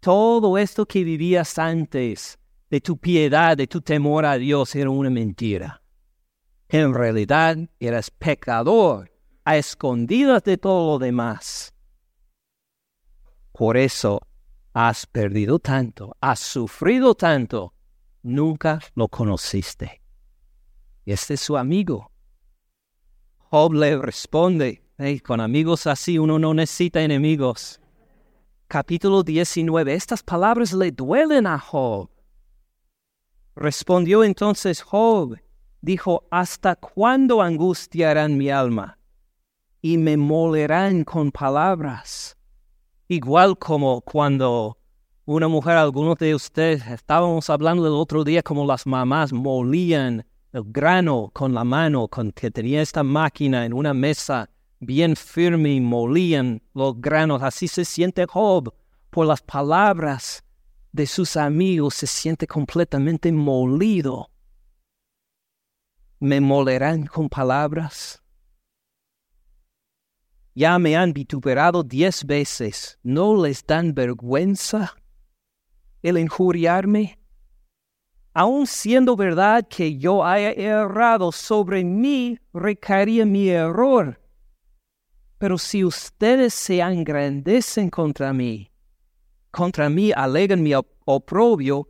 Todo 0.00 0.58
esto 0.58 0.86
que 0.86 1.02
vivías 1.02 1.58
antes 1.58 2.38
de 2.70 2.80
tu 2.80 2.96
piedad, 2.96 3.56
de 3.56 3.66
tu 3.66 3.80
temor 3.80 4.24
a 4.24 4.36
Dios, 4.36 4.74
era 4.76 4.90
una 4.90 5.10
mentira. 5.10 5.82
En 6.68 6.94
realidad 6.94 7.56
eras 7.80 8.10
pecador, 8.10 9.10
a 9.44 9.56
escondidas 9.56 10.42
de 10.44 10.58
todo 10.58 10.92
lo 10.92 10.98
demás. 10.98 11.72
Por 13.52 13.76
eso 13.76 14.20
has 14.78 15.06
perdido 15.06 15.58
tanto, 15.58 16.14
has 16.20 16.38
sufrido 16.38 17.14
tanto, 17.14 17.72
nunca 18.22 18.78
lo 18.94 19.08
conociste. 19.08 20.02
Este 21.06 21.32
es 21.32 21.40
su 21.40 21.56
amigo. 21.56 22.10
Job 23.38 23.72
le 23.72 23.96
responde, 23.96 24.82
con 25.24 25.40
amigos 25.40 25.86
así 25.86 26.18
uno 26.18 26.38
no 26.38 26.52
necesita 26.52 27.00
enemigos. 27.00 27.80
Capítulo 28.68 29.22
19, 29.22 29.94
estas 29.94 30.22
palabras 30.22 30.74
le 30.74 30.92
duelen 30.92 31.46
a 31.46 31.58
Job. 31.58 32.10
Respondió 33.54 34.24
entonces 34.24 34.82
Job, 34.82 35.38
dijo, 35.80 36.28
¿hasta 36.30 36.76
cuándo 36.76 37.40
angustiarán 37.40 38.36
mi 38.36 38.50
alma 38.50 38.98
y 39.80 39.96
me 39.96 40.18
molerán 40.18 41.02
con 41.02 41.32
palabras? 41.32 42.35
Igual 43.08 43.56
como 43.56 44.00
cuando 44.00 44.78
una 45.26 45.46
mujer, 45.46 45.76
algunos 45.76 46.16
de 46.18 46.34
ustedes, 46.34 46.84
estábamos 46.88 47.48
hablando 47.50 47.86
el 47.86 47.92
otro 47.92 48.24
día 48.24 48.42
como 48.42 48.66
las 48.66 48.84
mamás 48.84 49.32
molían 49.32 50.26
el 50.52 50.64
grano 50.66 51.30
con 51.32 51.54
la 51.54 51.62
mano, 51.62 52.08
con 52.08 52.32
que 52.32 52.50
tenía 52.50 52.82
esta 52.82 53.04
máquina 53.04 53.64
en 53.64 53.72
una 53.72 53.94
mesa 53.94 54.50
bien 54.80 55.14
firme 55.14 55.74
y 55.74 55.80
molían 55.80 56.60
los 56.74 57.00
granos. 57.00 57.42
Así 57.42 57.68
se 57.68 57.84
siente 57.84 58.26
Job 58.26 58.74
por 59.10 59.26
las 59.26 59.40
palabras 59.40 60.42
de 60.90 61.06
sus 61.06 61.36
amigos, 61.36 61.94
se 61.94 62.08
siente 62.08 62.48
completamente 62.48 63.30
molido. 63.30 64.30
¿Me 66.18 66.40
molerán 66.40 67.06
con 67.06 67.28
palabras? 67.28 68.20
Ya 70.56 70.78
me 70.78 70.96
han 70.96 71.12
vituperado 71.12 71.82
diez 71.82 72.24
veces, 72.24 72.98
¿no 73.02 73.36
les 73.44 73.62
dan 73.66 73.92
vergüenza 73.92 74.96
el 76.02 76.16
injuriarme? 76.16 77.18
Aun 78.32 78.66
siendo 78.66 79.16
verdad 79.16 79.66
que 79.68 79.98
yo 79.98 80.24
haya 80.24 80.52
errado, 80.52 81.30
sobre 81.30 81.84
mí 81.84 82.38
recaería 82.54 83.26
mi 83.26 83.50
error. 83.50 84.18
Pero 85.36 85.58
si 85.58 85.84
ustedes 85.84 86.54
se 86.54 86.80
engrandecen 86.80 87.90
contra 87.90 88.32
mí, 88.32 88.70
contra 89.50 89.90
mí 89.90 90.10
alegan 90.10 90.62
mi 90.62 90.72
oprobio, 91.04 91.86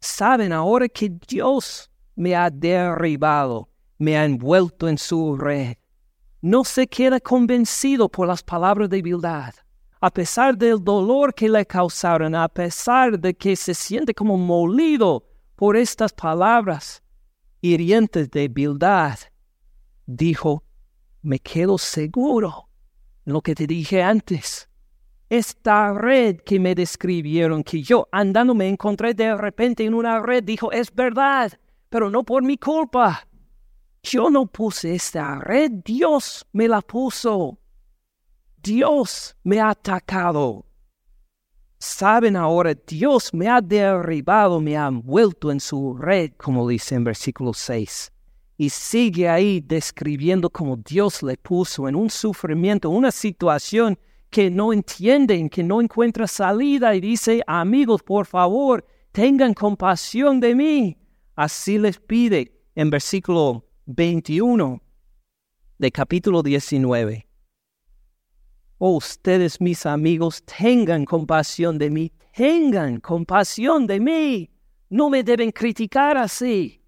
saben 0.00 0.52
ahora 0.52 0.88
que 0.88 1.08
Dios 1.28 1.88
me 2.16 2.34
ha 2.34 2.50
derribado, 2.50 3.68
me 3.98 4.16
ha 4.16 4.24
envuelto 4.24 4.88
en 4.88 4.98
su 4.98 5.36
red 5.36 5.76
no 6.46 6.62
se 6.62 6.86
queda 6.86 7.18
convencido 7.18 8.08
por 8.08 8.28
las 8.28 8.40
palabras 8.40 8.88
de 8.88 9.02
Bildad. 9.02 9.52
A 10.00 10.10
pesar 10.12 10.56
del 10.56 10.78
dolor 10.78 11.34
que 11.34 11.48
le 11.48 11.66
causaron, 11.66 12.36
a 12.36 12.48
pesar 12.48 13.18
de 13.18 13.34
que 13.34 13.56
se 13.56 13.74
siente 13.74 14.14
como 14.14 14.36
molido 14.36 15.24
por 15.56 15.76
estas 15.76 16.12
palabras 16.12 17.02
hirientes 17.60 18.30
de 18.30 18.46
Bildad, 18.46 19.18
dijo, 20.06 20.62
me 21.20 21.40
quedo 21.40 21.78
seguro 21.78 22.68
en 23.24 23.32
lo 23.32 23.40
que 23.40 23.56
te 23.56 23.66
dije 23.66 24.00
antes. 24.00 24.68
Esta 25.28 25.92
red 25.94 26.36
que 26.42 26.60
me 26.60 26.76
describieron, 26.76 27.64
que 27.64 27.82
yo 27.82 28.06
andando 28.12 28.54
me 28.54 28.68
encontré 28.68 29.14
de 29.14 29.36
repente 29.36 29.84
en 29.84 29.94
una 29.94 30.20
red, 30.20 30.44
dijo, 30.44 30.70
es 30.70 30.94
verdad, 30.94 31.58
pero 31.88 32.08
no 32.08 32.22
por 32.22 32.44
mi 32.44 32.56
culpa. 32.56 33.25
Yo 34.02 34.30
no 34.30 34.46
puse 34.46 34.94
esta 34.94 35.38
red, 35.38 35.70
Dios 35.84 36.46
me 36.52 36.68
la 36.68 36.80
puso. 36.80 37.58
Dios 38.62 39.36
me 39.44 39.60
ha 39.60 39.70
atacado. 39.70 40.66
Saben 41.78 42.36
ahora, 42.36 42.74
Dios 42.74 43.34
me 43.34 43.48
ha 43.48 43.60
derribado, 43.60 44.60
me 44.60 44.76
ha 44.76 44.86
envuelto 44.86 45.52
en 45.52 45.60
su 45.60 45.94
red, 45.94 46.32
como 46.36 46.66
dice 46.66 46.94
en 46.94 47.04
versículo 47.04 47.52
6. 47.52 48.10
Y 48.56 48.70
sigue 48.70 49.28
ahí 49.28 49.60
describiendo 49.60 50.48
cómo 50.48 50.76
Dios 50.76 51.22
le 51.22 51.36
puso 51.36 51.86
en 51.88 51.94
un 51.94 52.08
sufrimiento, 52.08 52.88
una 52.88 53.10
situación 53.10 53.98
que 54.30 54.50
no 54.50 54.72
entienden, 54.72 55.48
que 55.48 55.62
no 55.62 55.80
encuentra 55.80 56.26
salida 56.26 56.94
y 56.94 57.00
dice, 57.00 57.42
amigos, 57.46 58.02
por 58.02 58.26
favor, 58.26 58.84
tengan 59.12 59.52
compasión 59.52 60.40
de 60.40 60.54
mí. 60.54 60.98
Así 61.34 61.78
les 61.78 61.98
pide 61.98 62.52
en 62.74 62.88
versículo 62.88 63.65
21 63.86 64.82
de 65.78 65.92
capítulo 65.92 66.42
19. 66.42 67.24
Oh, 68.78 68.96
ustedes, 68.96 69.60
mis 69.60 69.86
amigos, 69.86 70.42
tengan 70.42 71.04
compasión 71.04 71.78
de 71.78 71.90
mí, 71.90 72.12
tengan 72.34 72.98
compasión 72.98 73.86
de 73.86 74.00
mí. 74.00 74.50
No 74.90 75.08
me 75.08 75.22
deben 75.22 75.52
criticar 75.52 76.18
así. 76.18 76.82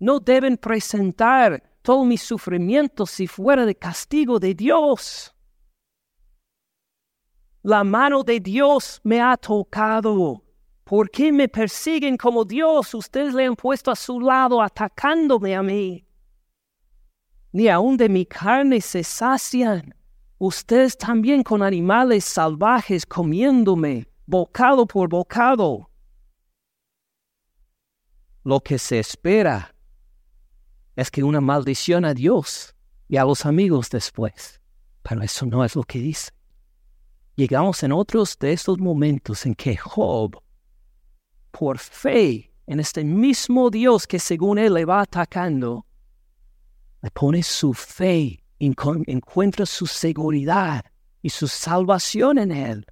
No 0.00 0.18
deben 0.18 0.56
presentar 0.56 1.62
todo 1.80 2.04
mi 2.04 2.18
sufrimiento 2.18 3.06
si 3.06 3.28
fuera 3.28 3.64
de 3.64 3.76
castigo 3.76 4.40
de 4.40 4.54
Dios. 4.54 5.32
La 7.62 7.84
mano 7.84 8.24
de 8.24 8.40
Dios 8.40 9.00
me 9.04 9.20
ha 9.20 9.36
tocado. 9.36 10.42
¿Por 10.90 11.08
qué 11.08 11.30
me 11.30 11.46
persiguen 11.46 12.16
como 12.16 12.44
Dios? 12.44 12.94
Ustedes 12.94 13.32
le 13.32 13.46
han 13.46 13.54
puesto 13.54 13.92
a 13.92 13.94
su 13.94 14.18
lado 14.18 14.60
atacándome 14.60 15.54
a 15.54 15.62
mí. 15.62 16.04
Ni 17.52 17.68
aun 17.68 17.96
de 17.96 18.08
mi 18.08 18.26
carne 18.26 18.80
se 18.80 19.04
sacian 19.04 19.94
ustedes 20.38 20.98
también 20.98 21.44
con 21.44 21.62
animales 21.62 22.24
salvajes 22.24 23.06
comiéndome, 23.06 24.08
bocado 24.26 24.84
por 24.84 25.08
bocado. 25.08 25.88
Lo 28.42 28.58
que 28.58 28.76
se 28.76 28.98
espera 28.98 29.72
es 30.96 31.08
que 31.08 31.22
una 31.22 31.40
maldición 31.40 32.04
a 32.04 32.14
Dios 32.14 32.74
y 33.06 33.16
a 33.16 33.24
los 33.24 33.46
amigos 33.46 33.90
después. 33.90 34.60
Pero 35.02 35.22
eso 35.22 35.46
no 35.46 35.64
es 35.64 35.76
lo 35.76 35.84
que 35.84 36.00
dice. 36.00 36.32
Llegamos 37.36 37.80
en 37.84 37.92
otros 37.92 38.36
de 38.40 38.52
estos 38.52 38.80
momentos 38.80 39.46
en 39.46 39.54
que 39.54 39.76
Job, 39.76 40.42
por 41.50 41.78
fe 41.78 42.52
en 42.66 42.80
este 42.80 43.04
mismo 43.04 43.70
Dios 43.70 44.06
que 44.06 44.18
según 44.18 44.58
él 44.58 44.74
le 44.74 44.84
va 44.84 45.00
atacando, 45.02 45.86
le 47.02 47.10
pone 47.10 47.42
su 47.42 47.74
fe 47.74 48.40
encuentra 48.60 49.66
su 49.66 49.86
seguridad 49.86 50.84
y 51.22 51.30
su 51.30 51.48
salvación 51.48 52.38
en 52.38 52.52
Él. 52.52 52.86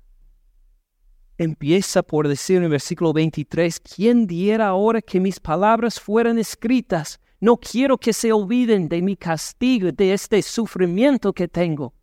Empieza 1.37 2.03
por 2.03 2.27
decir 2.27 2.57
en 2.57 2.65
el 2.65 2.71
versículo 2.71 3.13
23, 3.13 3.79
¿quién 3.81 4.27
diera 4.27 4.69
ahora 4.69 5.01
que 5.01 5.21
mis 5.21 5.39
palabras 5.39 6.01
fueran 6.01 6.39
escritas? 6.39 7.21
No 7.41 7.57
quiero 7.57 7.97
que 7.97 8.13
se 8.13 8.33
olviden 8.33 8.89
de 8.89 9.01
mi 9.01 9.15
castigo, 9.15 9.93
de 9.93 10.13
este 10.13 10.43
sufrimiento 10.43 11.33
que 11.33 11.47
tengo. 11.47 11.95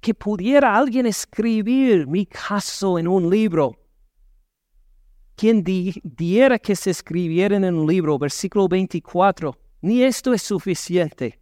Que 0.00 0.14
pudiera 0.14 0.76
alguien 0.76 1.04
escribir 1.04 2.06
mi 2.06 2.24
caso 2.24 2.98
en 2.98 3.06
un 3.06 3.28
libro. 3.28 3.76
¿Quién 5.36 5.64
diera 5.64 6.58
que 6.58 6.76
se 6.76 6.90
escribiera 6.90 7.56
en 7.56 7.64
un 7.64 7.86
libro? 7.86 8.18
Versículo 8.18 8.68
24. 8.68 9.56
Ni 9.82 10.02
esto 10.02 10.32
es 10.32 10.42
suficiente 10.42 11.40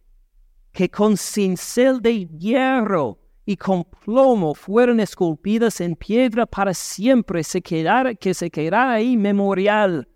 que 0.73 0.89
con 0.89 1.15
cincel 1.15 2.01
de 2.01 2.25
hierro 2.27 3.19
y 3.45 3.55
con 3.55 3.83
plomo 3.83 4.55
fueron 4.55 4.99
esculpidas 4.99 5.79
en 5.81 5.95
piedra 5.95 6.45
para 6.45 6.73
siempre, 6.73 7.43
se 7.43 7.61
quedara, 7.61 8.15
que 8.15 8.33
se 8.33 8.49
quedará 8.49 8.93
ahí 8.93 9.15
memorial 9.15 10.07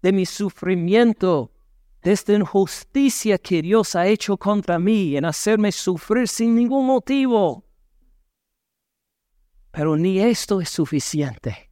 de 0.00 0.12
mi 0.12 0.24
sufrimiento, 0.24 1.52
de 2.02 2.12
esta 2.12 2.32
injusticia 2.32 3.38
que 3.38 3.62
Dios 3.62 3.94
ha 3.96 4.06
hecho 4.06 4.36
contra 4.36 4.78
mí 4.78 5.16
en 5.16 5.24
hacerme 5.24 5.72
sufrir 5.72 6.28
sin 6.28 6.54
ningún 6.54 6.86
motivo. 6.86 7.64
Pero 9.72 9.96
ni 9.96 10.20
esto 10.20 10.60
es 10.60 10.68
suficiente, 10.68 11.71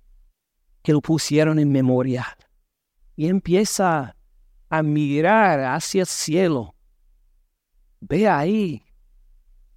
que 0.83 0.93
lo 0.93 1.01
pusieron 1.01 1.59
en 1.59 1.71
memorial. 1.71 2.37
Y 3.17 3.29
empieza 3.29 4.17
a 4.69 4.83
mirar 4.83 5.61
hacia 5.61 6.03
el 6.03 6.07
cielo 6.07 6.75
Ve 8.01 8.27
ahí. 8.27 8.83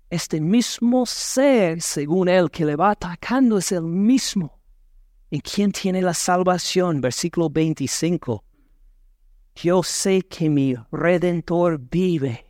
Este 0.09 0.39
mismo 0.39 1.05
ser, 1.05 1.81
según 1.81 2.29
él, 2.29 2.49
que 2.49 2.65
le 2.65 2.75
va 2.75 2.91
atacando 2.91 3.57
es 3.57 3.71
el 3.71 3.83
mismo. 3.83 4.59
¿En 5.29 5.41
quién 5.41 5.71
tiene 5.71 6.01
la 6.01 6.13
salvación? 6.13 7.01
Versículo 7.01 7.49
25. 7.49 8.43
Yo 9.55 9.83
sé 9.83 10.21
que 10.21 10.49
mi 10.49 10.75
redentor 10.91 11.79
vive 11.79 12.45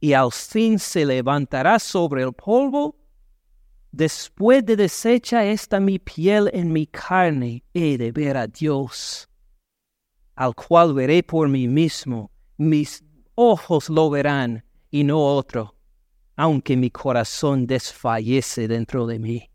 y 0.00 0.12
al 0.12 0.32
fin 0.32 0.78
se 0.78 1.04
levantará 1.04 1.78
sobre 1.78 2.22
el 2.22 2.32
polvo. 2.32 2.96
Después 3.92 4.64
de 4.64 4.76
deshecha 4.76 5.44
esta 5.44 5.80
mi 5.80 5.98
piel 5.98 6.50
en 6.52 6.72
mi 6.72 6.86
carne, 6.86 7.64
he 7.72 7.96
de 7.96 8.12
ver 8.12 8.36
a 8.36 8.46
Dios, 8.46 9.28
al 10.34 10.54
cual 10.54 10.94
veré 10.94 11.22
por 11.22 11.48
mí 11.48 11.66
mismo, 11.66 12.30
mis 12.58 13.02
ojos 13.34 13.88
lo 13.88 14.10
verán 14.10 14.64
y 14.90 15.04
no 15.04 15.20
otro, 15.24 15.74
aunque 16.36 16.76
mi 16.76 16.90
corazón 16.90 17.66
desfallece 17.66 18.68
dentro 18.68 19.06
de 19.06 19.18
mí. 19.18 19.50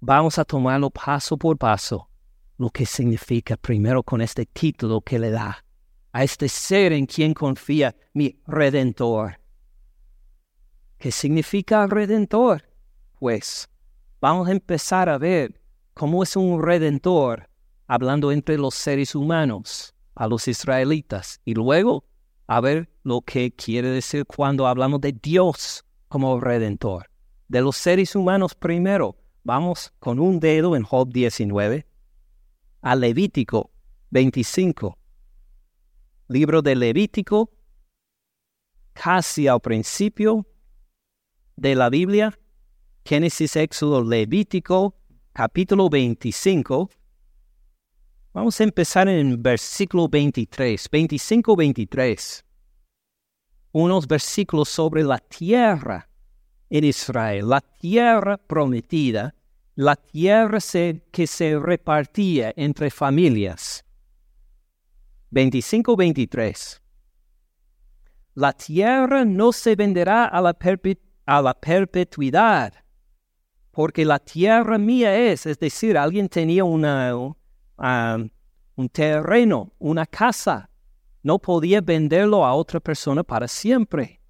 Vamos 0.00 0.38
a 0.38 0.44
tomarlo 0.44 0.90
paso 0.90 1.36
por 1.36 1.58
paso, 1.58 2.08
lo 2.56 2.70
que 2.70 2.86
significa 2.86 3.56
primero 3.56 4.02
con 4.02 4.20
este 4.20 4.46
título 4.46 5.00
que 5.00 5.18
le 5.18 5.30
da 5.30 5.64
a 6.12 6.24
este 6.24 6.48
ser 6.48 6.92
en 6.92 7.06
quien 7.06 7.34
confía 7.34 7.94
mi 8.14 8.40
redentor. 8.46 9.38
¿Qué 10.98 11.12
significa 11.12 11.86
redentor? 11.86 12.67
Pues 13.18 13.68
vamos 14.20 14.48
a 14.48 14.52
empezar 14.52 15.08
a 15.08 15.18
ver 15.18 15.60
cómo 15.94 16.22
es 16.22 16.36
un 16.36 16.62
redentor 16.62 17.50
hablando 17.88 18.30
entre 18.30 18.56
los 18.58 18.74
seres 18.74 19.14
humanos, 19.14 19.94
a 20.14 20.28
los 20.28 20.46
israelitas, 20.46 21.40
y 21.44 21.54
luego 21.54 22.04
a 22.46 22.60
ver 22.60 22.88
lo 23.02 23.20
que 23.22 23.50
quiere 23.50 23.88
decir 23.88 24.24
cuando 24.24 24.66
hablamos 24.66 25.00
de 25.00 25.12
Dios 25.12 25.84
como 26.08 26.38
redentor. 26.40 27.10
De 27.48 27.60
los 27.60 27.76
seres 27.76 28.14
humanos 28.14 28.54
primero, 28.54 29.16
vamos 29.42 29.92
con 29.98 30.20
un 30.20 30.38
dedo 30.38 30.76
en 30.76 30.84
Job 30.84 31.12
19 31.12 31.86
a 32.82 32.94
Levítico 32.94 33.70
25. 34.10 34.96
Libro 36.28 36.62
de 36.62 36.76
Levítico, 36.76 37.50
casi 38.92 39.48
al 39.48 39.60
principio 39.60 40.46
de 41.56 41.74
la 41.74 41.88
Biblia, 41.88 42.38
Génesis, 43.08 43.56
Éxodo, 43.56 44.04
Levítico, 44.04 44.94
capítulo 45.32 45.88
25. 45.88 46.90
Vamos 48.34 48.60
a 48.60 48.64
empezar 48.64 49.08
en 49.08 49.42
versículo 49.42 50.10
23, 50.10 50.90
25-23. 50.90 52.44
Unos 53.72 54.06
versículos 54.06 54.68
sobre 54.68 55.04
la 55.04 55.16
tierra 55.16 56.06
en 56.68 56.84
Israel, 56.84 57.48
la 57.48 57.62
tierra 57.62 58.36
prometida, 58.36 59.34
la 59.74 59.96
tierra 59.96 60.58
que 61.10 61.26
se 61.26 61.58
repartía 61.58 62.52
entre 62.56 62.90
familias. 62.90 63.86
25-23. 65.32 66.82
La 68.34 68.52
tierra 68.52 69.24
no 69.24 69.52
se 69.52 69.76
venderá 69.76 70.26
a 70.26 70.42
la 70.42 71.54
perpetuidad, 71.54 72.74
porque 73.78 74.04
la 74.04 74.18
tierra 74.18 74.76
mía 74.76 75.16
es, 75.16 75.46
es 75.46 75.56
decir, 75.60 75.96
alguien 75.96 76.28
tenía 76.28 76.64
una, 76.64 77.14
un 77.14 78.88
terreno, 78.90 79.72
una 79.78 80.04
casa, 80.04 80.68
no 81.22 81.38
podía 81.38 81.80
venderlo 81.80 82.44
a 82.44 82.54
otra 82.54 82.80
persona 82.80 83.22
para 83.22 83.46
siempre. 83.46 84.20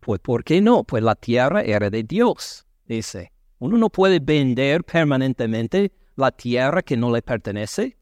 Pues 0.00 0.20
¿por 0.20 0.42
qué 0.42 0.62
no? 0.62 0.84
Pues 0.84 1.02
la 1.02 1.14
tierra 1.14 1.60
era 1.60 1.90
de 1.90 2.02
Dios, 2.02 2.66
dice. 2.86 3.30
Uno 3.58 3.76
no 3.76 3.90
puede 3.90 4.20
vender 4.20 4.84
permanentemente 4.84 5.92
la 6.16 6.30
tierra 6.30 6.80
que 6.80 6.96
no 6.96 7.12
le 7.12 7.20
pertenece. 7.20 7.98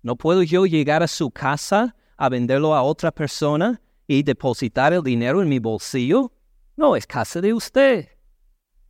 No 0.00 0.16
puedo 0.16 0.42
yo 0.42 0.64
llegar 0.64 1.02
a 1.02 1.08
su 1.08 1.30
casa 1.30 1.94
a 2.16 2.30
venderlo 2.30 2.74
a 2.74 2.82
otra 2.82 3.12
persona 3.12 3.82
y 4.06 4.22
depositar 4.22 4.94
el 4.94 5.02
dinero 5.02 5.42
en 5.42 5.50
mi 5.50 5.58
bolsillo. 5.58 6.32
No, 6.74 6.96
es 6.96 7.06
casa 7.06 7.42
de 7.42 7.52
usted. 7.52 8.15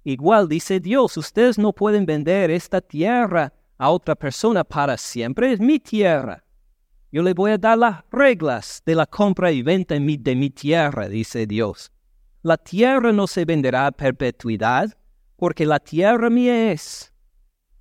Igual 0.08 0.48
dice 0.48 0.78
Dios, 0.78 1.16
ustedes 1.16 1.58
no 1.58 1.72
pueden 1.72 2.06
vender 2.06 2.48
esta 2.48 2.80
tierra 2.80 3.52
a 3.76 3.90
otra 3.90 4.14
persona 4.14 4.62
para 4.62 4.96
siempre, 4.96 5.50
es 5.50 5.58
mi 5.58 5.80
tierra. 5.80 6.44
Yo 7.10 7.24
le 7.24 7.34
voy 7.34 7.50
a 7.50 7.58
dar 7.58 7.76
las 7.76 8.04
reglas 8.12 8.80
de 8.86 8.94
la 8.94 9.06
compra 9.06 9.50
y 9.50 9.62
venta 9.62 9.94
de 9.94 10.36
mi 10.36 10.50
tierra, 10.50 11.08
dice 11.08 11.44
Dios. 11.44 11.90
la 12.42 12.56
tierra 12.56 13.10
no 13.10 13.26
se 13.26 13.44
venderá 13.44 13.88
a 13.88 13.90
perpetuidad, 13.90 14.96
porque 15.34 15.66
la 15.66 15.80
tierra 15.80 16.30
mía 16.30 16.70
es. 16.70 17.12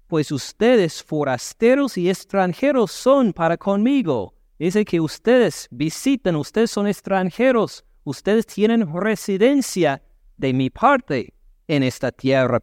Pues 0.08 0.32
ustedes 0.32 1.04
forasteros 1.04 1.96
y 1.96 2.10
extranjeros 2.10 2.92
son 2.92 3.34
para 3.34 3.56
conmigo. 3.56 4.34
Dice 4.58 4.84
que 4.84 5.00
ustedes 5.00 5.68
visitan, 5.70 6.38
ustedes 6.38 6.72
son 6.72 6.88
extranjeros, 6.88 7.86
ustedes 8.04 8.48
tienen 8.48 8.92
residencia 9.00 10.02
de 10.38 10.54
mi 10.54 10.72
parte 10.72 11.36
en 11.68 11.84
esta 11.84 12.12
tierra 12.12 12.62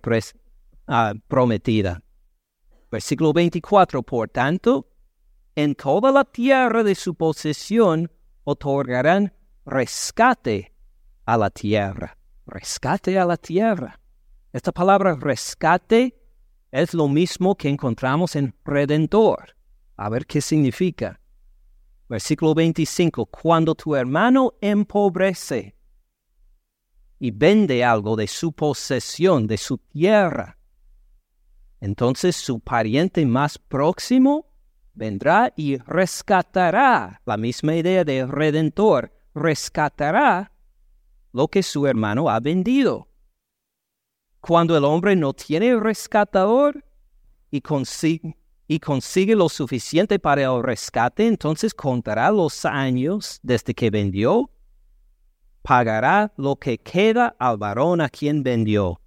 ah, 0.86 1.14
prometida. 1.28 2.02
Versículo 2.90 3.32
24, 3.32 4.02
por 4.02 4.28
tanto, 4.28 4.88
en 5.54 5.74
toda 5.74 6.12
la 6.12 6.24
tierra 6.24 6.82
de 6.82 6.94
su 6.94 7.14
posesión 7.14 8.10
otorgarán 8.44 9.32
rescate 9.64 10.72
a 11.24 11.36
la 11.36 11.50
tierra. 11.50 12.16
Rescate 12.46 13.18
a 13.18 13.24
la 13.24 13.36
tierra. 13.36 13.98
Esta 14.52 14.72
palabra 14.72 15.14
rescate 15.14 16.14
es 16.70 16.94
lo 16.94 17.08
mismo 17.08 17.54
que 17.54 17.68
encontramos 17.68 18.36
en 18.36 18.54
redentor. 18.64 19.56
A 19.96 20.08
ver 20.08 20.26
qué 20.26 20.40
significa. 20.40 21.20
Versículo 22.08 22.54
25. 22.54 23.26
Cuando 23.26 23.74
tu 23.74 23.94
hermano 23.94 24.54
empobrece 24.60 25.74
y 27.22 27.30
vende 27.30 27.85
algo 27.85 28.16
de 28.16 28.26
su 28.26 28.50
posesión, 28.52 29.46
de 29.46 29.56
su 29.56 29.78
tierra, 29.78 30.58
entonces 31.80 32.35
su 32.35 32.58
pariente 32.58 33.24
más 33.24 33.58
próximo 33.58 34.46
vendrá 34.92 35.52
y 35.54 35.76
rescatará, 35.76 37.22
la 37.24 37.37
misma 37.37 37.76
idea 37.76 38.02
de 38.02 38.26
redentor, 38.26 39.12
rescatará 39.37 40.50
lo 41.32 41.46
que 41.46 41.62
su 41.62 41.87
hermano 41.87 42.28
ha 42.28 42.40
vendido. 42.40 43.06
Cuando 44.40 44.76
el 44.76 44.85
hombre 44.85 45.14
no 45.14 45.32
tiene 45.32 45.78
rescatador 45.78 46.85
y 47.52 47.61
consigue, 47.61 48.37
y 48.66 48.80
consigue 48.80 49.37
lo 49.37 49.48
suficiente 49.48 50.18
para 50.18 50.42
el 50.42 50.61
rescate, 50.61 51.28
entonces 51.28 51.72
contará 51.72 52.32
los 52.32 52.64
años 52.64 53.38
desde 53.44 53.74
que 53.74 53.90
vendió, 53.90 54.50
pagará 55.62 56.33
lo 56.37 56.57
que 56.57 56.79
queda 56.79 57.35
al 57.38 57.57
varón 57.57 58.01
a 58.01 58.09
quien 58.09 58.42
vendió 58.42 59.01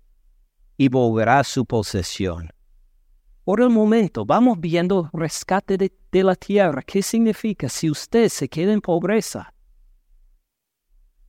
y 0.77 0.87
volverá 0.89 1.43
su 1.43 1.65
posesión. 1.65 2.49
Por 3.43 3.61
el 3.61 3.69
momento, 3.69 4.25
vamos 4.25 4.59
viendo 4.59 5.09
rescate 5.13 5.77
de, 5.77 5.93
de 6.11 6.23
la 6.23 6.35
tierra. 6.35 6.81
¿Qué 6.81 7.03
significa 7.03 7.69
si 7.69 7.89
usted 7.89 8.29
se 8.29 8.49
queda 8.49 8.73
en 8.73 8.81
pobreza? 8.81 9.53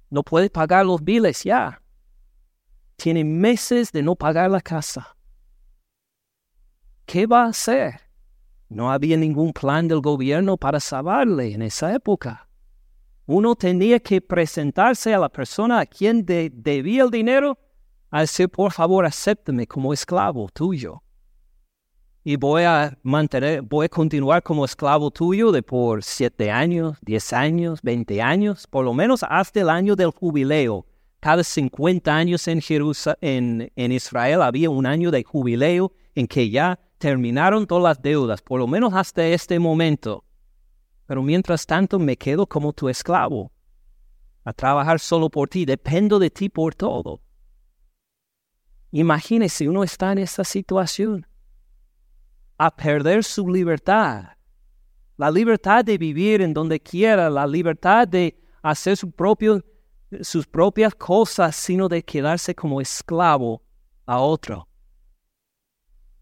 No 0.09 0.23
puede 0.23 0.49
pagar 0.49 0.87
los 0.87 1.03
biles 1.03 1.45
ya. 1.45 1.83
Tiene 2.97 3.23
meses 3.25 3.93
de 3.93 4.03
no 4.03 4.17
pagar 4.17 4.51
la 4.51 4.61
casa. 4.61 5.17
¿Qué 7.05 7.27
va 7.27 7.45
a 7.45 7.49
hacer? 7.49 8.01
No 8.69 8.91
había 8.91 9.17
ningún 9.17 9.53
plan 9.53 9.87
del 9.87 10.01
gobierno 10.01 10.57
para 10.57 10.81
salvarle 10.81 11.53
en 11.53 11.63
esa 11.63 11.95
época. 11.95 12.49
Uno 13.27 13.55
tenía 13.57 13.99
que 14.01 14.21
presentarse 14.21 15.13
a 15.13 15.19
la 15.19 15.29
persona 15.29 15.81
a 15.81 15.87
quien 15.87 16.25
debía 16.25 17.03
el 17.03 17.11
dinero 17.11 17.59
a 18.11 18.21
decir, 18.21 18.49
por 18.49 18.73
favor, 18.73 19.05
acépteme 19.05 19.67
como 19.67 19.93
esclavo 19.93 20.49
tuyo 20.53 21.03
y 22.29 22.35
voy 22.35 22.65
a 22.65 22.99
mantener, 23.05 23.63
voy 23.63 23.87
a 23.87 23.89
continuar 23.89 24.43
como 24.43 24.65
esclavo 24.65 25.13
tuyo 25.13 25.53
de 25.53 25.63
por 25.63 26.03
siete 26.03 26.51
años, 26.51 26.99
diez 27.01 27.33
años, 27.33 27.79
veinte 27.83 28.21
años, 28.21 28.67
por 28.67 28.85
lo 28.85 28.93
menos 28.93 29.25
hasta 29.29 29.61
el 29.61 29.71
año 29.71 29.95
del 29.95 30.11
jubileo. 30.11 30.85
Cada 31.21 31.45
cincuenta 31.45 32.17
años 32.17 32.49
en, 32.49 32.61
en, 33.21 33.73
en 33.77 33.93
Israel 33.93 34.43
había 34.43 34.71
un 34.71 34.87
año 34.87 35.13
de 35.13 35.23
jubileo 35.23 35.93
en 36.17 36.27
que 36.27 36.51
ya 36.51 36.81
terminaron 36.99 37.65
todas 37.65 37.85
las 37.85 38.03
deudas, 38.03 38.43
por 38.43 38.59
lo 38.59 38.67
menos 38.67 38.93
hasta 38.93 39.25
este 39.25 39.61
momento. 39.61 40.25
Pero 41.07 41.23
mientras 41.23 41.67
tanto 41.67 41.99
me 41.99 42.17
quedo 42.17 42.47
como 42.47 42.73
tu 42.73 42.89
esclavo, 42.89 43.53
a 44.45 44.53
trabajar 44.53 45.01
solo 45.01 45.29
por 45.29 45.49
ti, 45.49 45.65
dependo 45.65 46.19
de 46.19 46.31
ti 46.31 46.49
por 46.49 46.75
todo. 46.75 47.21
Imagínese 48.93 49.69
uno 49.69 49.83
está 49.83 50.13
en 50.13 50.19
esta 50.19 50.45
situación 50.45 51.27
a 52.57 52.75
perder 52.75 53.25
su 53.25 53.49
libertad. 53.49 54.37
La 55.17 55.31
libertad 55.31 55.85
de 55.85 55.99
vivir 55.99 56.43
en 56.43 56.55
donde 56.55 56.79
quiera, 56.79 57.29
la 57.29 57.47
libertad 57.47 58.07
de 58.07 58.41
hacer 58.63 58.97
sus 58.97 60.47
propias 60.47 60.95
cosas, 60.95 61.57
sino 61.57 61.89
de 61.89 62.05
quedarse 62.05 62.55
como 62.55 62.81
esclavo 62.81 63.63
a 64.07 64.21
otro. 64.21 64.69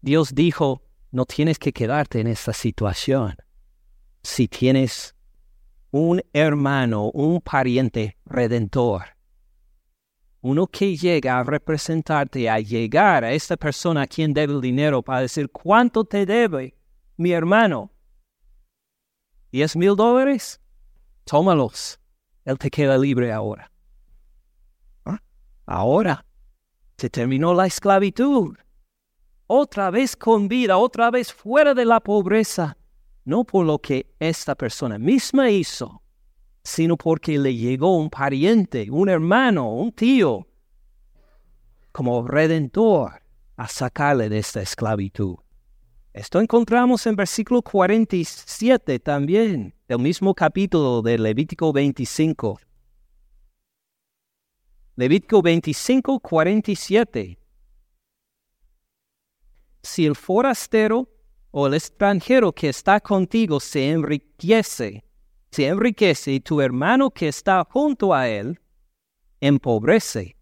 Dios 0.01 0.33
dijo, 0.33 0.81
no 1.11 1.25
tienes 1.25 1.59
que 1.59 1.71
quedarte 1.71 2.19
en 2.19 2.27
esta 2.27 2.53
situación. 2.53 3.35
Si 4.25 4.47
tienes 4.47 5.15
un 5.91 6.19
hermano, 6.33 7.11
un 7.11 7.41
pariente 7.41 8.17
redentor, 8.25 9.03
uno 10.41 10.65
que 10.65 10.97
llega 10.97 11.37
a 11.37 11.43
representarte, 11.43 12.49
a 12.49 12.59
llegar 12.59 13.23
a 13.23 13.33
esta 13.33 13.55
persona 13.55 14.01
a 14.01 14.07
quien 14.07 14.33
debe 14.33 14.53
el 14.53 14.61
dinero 14.61 15.03
para 15.03 15.21
decir, 15.21 15.51
¿cuánto 15.51 16.05
te 16.05 16.25
debe 16.25 16.75
mi 17.17 17.33
hermano? 17.33 17.91
¿Diez 19.51 19.75
mil 19.75 19.95
dólares? 19.95 20.59
Tómalos. 21.23 21.99
Él 22.45 22.57
te 22.57 22.71
queda 22.71 22.97
libre 22.97 23.31
ahora. 23.31 23.71
¿Ah? 25.05 25.21
Ahora 25.67 26.25
se 26.97 27.11
terminó 27.11 27.53
la 27.53 27.67
esclavitud. 27.67 28.57
Otra 29.45 29.91
vez 29.91 30.15
con 30.15 30.47
vida, 30.47 30.77
otra 30.77 31.11
vez 31.11 31.31
fuera 31.31 31.75
de 31.75 31.85
la 31.85 31.99
pobreza. 31.99 32.75
No 33.25 33.43
por 33.43 33.65
lo 33.65 33.79
que 33.79 34.15
esta 34.19 34.55
persona 34.55 34.99
misma 34.99 35.49
hizo, 35.49 36.01
sino 36.63 36.95
porque 36.95 37.37
le 37.39 37.55
llegó 37.55 37.97
un 37.97 38.09
pariente, 38.09 38.89
un 38.89 39.09
hermano, 39.09 39.73
un 39.73 39.91
tío, 39.91 40.47
como 41.91 42.27
redentor 42.27 43.21
a 43.57 43.67
sacarle 43.67 44.29
de 44.29 44.37
esta 44.37 44.61
esclavitud. 44.61 45.37
Esto 46.13 46.39
encontramos 46.39 47.05
en 47.07 47.15
versículo 47.15 47.61
47 47.61 48.99
también, 48.99 49.73
del 49.87 49.99
mismo 49.99 50.33
capítulo 50.33 51.01
de 51.01 51.17
Levítico 51.17 51.73
25. 51.73 52.59
Levítico 54.95 55.41
25, 55.41 56.19
47. 56.19 57.37
Si 59.83 60.05
el 60.05 60.15
forastero 60.15 61.09
o 61.57 61.67
el 61.67 61.73
extranjero 61.73 62.51
que 62.51 62.67
está 62.67 62.99
contigo 62.99 63.61
se 63.61 63.89
enriquece 63.89 65.05
se 65.51 65.67
enriquece 65.67 66.33
y 66.33 66.41
tu 66.41 66.59
hermano 66.59 67.09
que 67.11 67.29
está 67.29 67.65
junto 67.71 68.13
a 68.13 68.27
él 68.27 68.59
empobrece, 69.39 70.35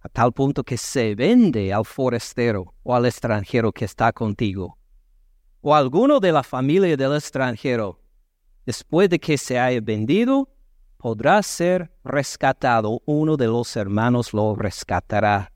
a 0.00 0.08
tal 0.08 0.32
punto 0.32 0.64
que 0.64 0.76
se 0.76 1.14
vende 1.14 1.72
al 1.72 1.84
forastero 1.84 2.74
o 2.82 2.96
al 2.96 3.06
extranjero 3.06 3.70
que 3.70 3.84
está 3.84 4.12
contigo, 4.12 4.76
o 5.60 5.72
alguno 5.72 6.18
de 6.18 6.32
la 6.32 6.42
familia 6.42 6.96
del 6.96 7.14
extranjero, 7.14 8.00
después 8.66 9.08
de 9.08 9.20
que 9.20 9.38
se 9.38 9.56
haya 9.56 9.80
vendido, 9.80 10.48
podrá 10.96 11.40
ser 11.44 11.92
rescatado, 12.02 13.00
uno 13.04 13.36
de 13.36 13.46
los 13.46 13.76
hermanos 13.76 14.34
lo 14.34 14.56
rescatará, 14.56 15.52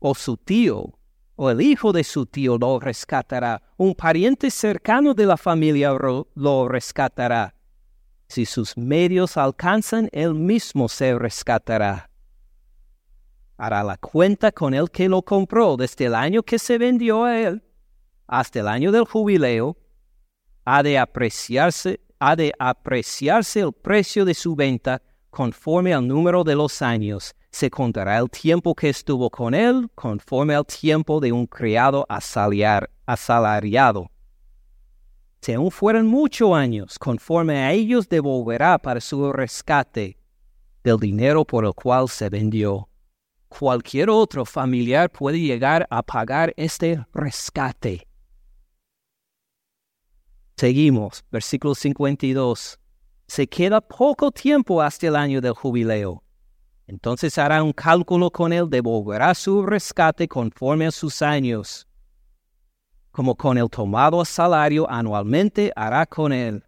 o 0.00 0.16
su 0.16 0.36
tío 0.36 0.95
o 1.36 1.50
el 1.50 1.60
hijo 1.60 1.92
de 1.92 2.02
su 2.02 2.26
tío 2.26 2.56
lo 2.58 2.80
rescatará, 2.80 3.62
un 3.76 3.94
pariente 3.94 4.50
cercano 4.50 5.14
de 5.14 5.26
la 5.26 5.36
familia 5.36 5.96
lo 6.34 6.68
rescatará. 6.68 7.54
Si 8.26 8.46
sus 8.46 8.76
medios 8.76 9.36
alcanzan, 9.36 10.08
él 10.12 10.34
mismo 10.34 10.88
se 10.88 11.16
rescatará. 11.16 12.10
Hará 13.58 13.84
la 13.84 13.96
cuenta 13.98 14.50
con 14.50 14.74
el 14.74 14.90
que 14.90 15.08
lo 15.08 15.22
compró 15.22 15.76
desde 15.76 16.06
el 16.06 16.14
año 16.14 16.42
que 16.42 16.58
se 16.58 16.78
vendió 16.78 17.24
a 17.24 17.38
él 17.38 17.62
hasta 18.26 18.60
el 18.60 18.68
año 18.68 18.90
del 18.90 19.04
jubileo. 19.04 19.76
Ha 20.64 20.82
de 20.82 20.98
apreciarse, 20.98 22.00
ha 22.18 22.34
de 22.34 22.52
apreciarse 22.58 23.60
el 23.60 23.72
precio 23.72 24.24
de 24.24 24.34
su 24.34 24.56
venta 24.56 25.00
conforme 25.30 25.94
al 25.94 26.06
número 26.06 26.42
de 26.44 26.56
los 26.56 26.82
años 26.82 27.34
se 27.56 27.70
contará 27.70 28.18
el 28.18 28.28
tiempo 28.28 28.74
que 28.74 28.90
estuvo 28.90 29.30
con 29.30 29.54
él 29.54 29.88
conforme 29.94 30.54
al 30.54 30.66
tiempo 30.66 31.20
de 31.20 31.32
un 31.32 31.46
criado 31.46 32.06
asalariado. 33.06 34.10
Si 35.40 35.54
aún 35.54 35.70
fueran 35.70 36.06
muchos 36.06 36.52
años, 36.52 36.98
conforme 36.98 37.56
a 37.56 37.72
ellos 37.72 38.10
devolverá 38.10 38.76
para 38.76 39.00
su 39.00 39.32
rescate 39.32 40.18
del 40.84 40.98
dinero 40.98 41.46
por 41.46 41.64
el 41.64 41.72
cual 41.72 42.10
se 42.10 42.28
vendió. 42.28 42.90
Cualquier 43.48 44.10
otro 44.10 44.44
familiar 44.44 45.08
puede 45.08 45.40
llegar 45.40 45.86
a 45.88 46.02
pagar 46.02 46.52
este 46.58 47.06
rescate. 47.14 48.06
Seguimos, 50.58 51.24
versículo 51.30 51.74
52. 51.74 52.78
Se 53.26 53.46
queda 53.46 53.80
poco 53.80 54.30
tiempo 54.30 54.82
hasta 54.82 55.06
el 55.06 55.16
año 55.16 55.40
del 55.40 55.54
jubileo 55.54 56.22
Entonces 56.86 57.36
hará 57.36 57.62
un 57.62 57.72
cálculo 57.72 58.30
con 58.30 58.52
él, 58.52 58.70
devolverá 58.70 59.34
su 59.34 59.66
rescate 59.66 60.28
conforme 60.28 60.86
a 60.86 60.92
sus 60.92 61.20
años. 61.20 61.88
Como 63.10 63.34
con 63.34 63.58
el 63.58 63.68
tomado 63.68 64.24
salario 64.24 64.88
anualmente 64.88 65.72
hará 65.74 66.06
con 66.06 66.32
él. 66.32 66.64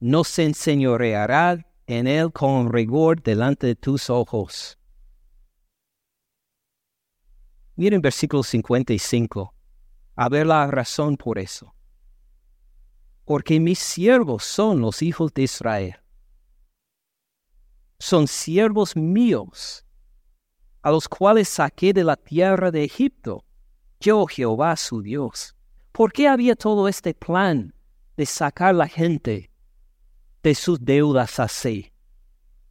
No 0.00 0.24
se 0.24 0.44
enseñoreará 0.44 1.64
en 1.86 2.06
él 2.06 2.30
con 2.32 2.70
rigor 2.70 3.22
delante 3.22 3.68
de 3.68 3.76
tus 3.76 4.10
ojos. 4.10 4.78
Miren 7.76 8.02
versículo 8.02 8.42
55. 8.42 9.54
A 10.14 10.28
ver 10.28 10.46
la 10.46 10.66
razón 10.66 11.16
por 11.16 11.38
eso. 11.38 11.74
Porque 13.24 13.58
mis 13.60 13.78
siervos 13.78 14.44
son 14.44 14.80
los 14.80 15.00
hijos 15.00 15.32
de 15.32 15.44
Israel 15.44 16.01
son 18.02 18.26
siervos 18.26 18.96
míos, 18.96 19.86
a 20.82 20.90
los 20.90 21.08
cuales 21.08 21.48
saqué 21.48 21.92
de 21.92 22.02
la 22.02 22.16
tierra 22.16 22.72
de 22.72 22.82
Egipto, 22.82 23.44
yo 24.00 24.26
Jehová 24.26 24.74
su 24.76 25.02
Dios. 25.02 25.54
¿Por 25.92 26.12
qué 26.12 26.26
había 26.26 26.56
todo 26.56 26.88
este 26.88 27.14
plan 27.14 27.72
de 28.16 28.26
sacar 28.26 28.74
la 28.74 28.88
gente 28.88 29.52
de 30.42 30.54
sus 30.56 30.84
deudas 30.84 31.38
así? 31.38 31.92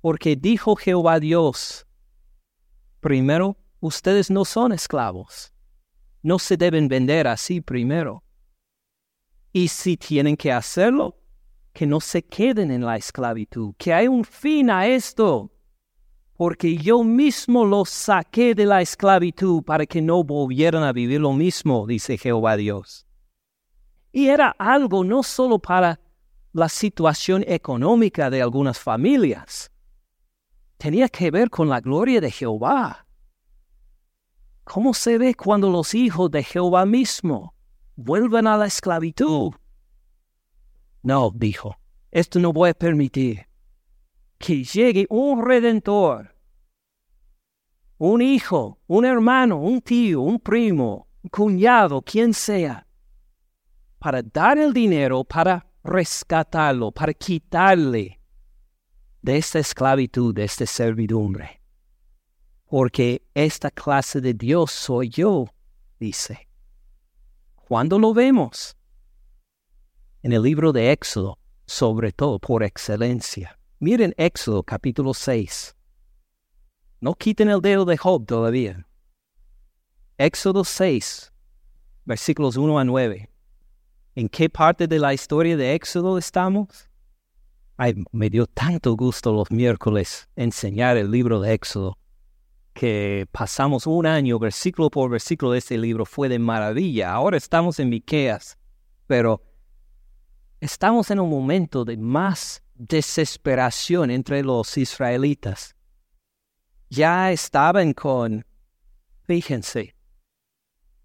Porque 0.01 0.35
dijo 0.35 0.75
Jehová 0.75 1.17
Dios, 1.21 1.87
primero, 2.99 3.55
ustedes 3.79 4.29
no 4.29 4.43
son 4.43 4.73
esclavos, 4.73 5.53
no 6.21 6.39
se 6.39 6.57
deben 6.57 6.89
vender 6.89 7.25
así 7.29 7.61
primero. 7.61 8.21
Y 9.53 9.69
si 9.69 9.95
tienen 9.95 10.35
que 10.35 10.51
hacerlo, 10.51 11.20
que 11.73 11.87
no 11.87 11.99
se 11.99 12.23
queden 12.23 12.71
en 12.71 12.85
la 12.85 12.97
esclavitud, 12.97 13.73
que 13.77 13.93
hay 13.93 14.07
un 14.07 14.23
fin 14.23 14.69
a 14.69 14.87
esto, 14.87 15.51
porque 16.35 16.75
yo 16.75 17.03
mismo 17.03 17.65
los 17.65 17.89
saqué 17.89 18.55
de 18.55 18.65
la 18.65 18.81
esclavitud 18.81 19.63
para 19.63 19.85
que 19.85 20.01
no 20.01 20.23
volvieran 20.23 20.83
a 20.83 20.91
vivir 20.91 21.21
lo 21.21 21.33
mismo, 21.33 21.85
dice 21.85 22.17
Jehová 22.17 22.57
Dios. 22.57 23.05
Y 24.11 24.27
era 24.27 24.55
algo 24.57 25.03
no 25.03 25.23
solo 25.23 25.59
para 25.59 25.99
la 26.53 26.67
situación 26.67 27.45
económica 27.47 28.29
de 28.29 28.41
algunas 28.41 28.77
familias, 28.79 29.71
tenía 30.77 31.07
que 31.07 31.31
ver 31.31 31.49
con 31.49 31.69
la 31.69 31.79
gloria 31.79 32.19
de 32.19 32.31
Jehová. 32.31 33.05
¿Cómo 34.63 34.93
se 34.93 35.17
ve 35.17 35.35
cuando 35.35 35.69
los 35.69 35.93
hijos 35.93 36.31
de 36.31 36.43
Jehová 36.43 36.85
mismo 36.85 37.53
vuelven 37.95 38.47
a 38.47 38.57
la 38.57 38.65
esclavitud? 38.65 39.53
No, 41.03 41.31
dijo, 41.33 41.77
esto 42.11 42.39
no 42.39 42.53
voy 42.53 42.69
a 42.69 42.73
permitir. 42.73 43.47
Que 44.37 44.63
llegue 44.63 45.07
un 45.09 45.43
redentor, 45.45 46.35
un 47.97 48.21
hijo, 48.21 48.79
un 48.87 49.05
hermano, 49.05 49.57
un 49.57 49.81
tío, 49.81 50.21
un 50.21 50.39
primo, 50.39 51.07
un 51.23 51.29
cuñado, 51.29 52.01
quien 52.01 52.33
sea, 52.33 52.87
para 53.99 54.23
dar 54.23 54.57
el 54.57 54.73
dinero, 54.73 55.23
para 55.23 55.67
rescatarlo, 55.83 56.91
para 56.91 57.13
quitarle 57.13 58.19
de 59.21 59.37
esta 59.37 59.59
esclavitud, 59.59 60.33
de 60.33 60.43
esta 60.43 60.65
servidumbre. 60.65 61.61
Porque 62.65 63.23
esta 63.33 63.69
clase 63.69 64.21
de 64.21 64.33
Dios 64.33 64.71
soy 64.71 65.09
yo, 65.09 65.45
dice. 65.99 66.47
¿Cuándo 67.55 67.99
lo 67.99 68.13
vemos? 68.13 68.75
En 70.23 70.33
el 70.33 70.43
libro 70.43 70.71
de 70.71 70.91
Éxodo, 70.91 71.39
sobre 71.65 72.11
todo 72.11 72.39
por 72.39 72.63
excelencia. 72.63 73.57
Miren 73.79 74.13
Éxodo 74.17 74.61
capítulo 74.63 75.13
6. 75.13 75.75
No 76.99 77.15
quiten 77.15 77.49
el 77.49 77.61
dedo 77.61 77.85
de 77.85 77.97
Job 77.97 78.25
todavía. 78.27 78.85
Éxodo 80.17 80.63
6, 80.63 81.33
versículos 82.05 82.55
1 82.55 82.77
a 82.77 82.83
9. 82.83 83.29
¿En 84.13 84.29
qué 84.29 84.49
parte 84.49 84.87
de 84.87 84.99
la 84.99 85.13
historia 85.13 85.57
de 85.57 85.73
Éxodo 85.73 86.19
estamos? 86.19 86.87
Ay, 87.77 87.95
me 88.11 88.29
dio 88.29 88.45
tanto 88.45 88.95
gusto 88.95 89.33
los 89.33 89.49
miércoles 89.49 90.29
enseñar 90.35 90.97
el 90.97 91.09
libro 91.09 91.39
de 91.39 91.53
Éxodo, 91.53 91.97
que 92.73 93.27
pasamos 93.31 93.87
un 93.87 94.05
año 94.05 94.37
versículo 94.37 94.91
por 94.91 95.09
versículo 95.09 95.53
de 95.53 95.57
este 95.57 95.79
libro, 95.79 96.05
fue 96.05 96.29
de 96.29 96.37
maravilla. 96.37 97.11
Ahora 97.11 97.37
estamos 97.37 97.79
en 97.79 97.89
Miqueas, 97.89 98.59
pero 99.07 99.41
estamos 100.61 101.09
en 101.09 101.19
un 101.19 101.29
momento 101.29 101.83
de 101.83 101.97
más 101.97 102.63
desesperación 102.75 104.11
entre 104.11 104.43
los 104.43 104.77
israelitas. 104.77 105.75
Ya 106.89 107.31
estaban 107.31 107.93
con, 107.93 108.45
fíjense, 109.23 109.95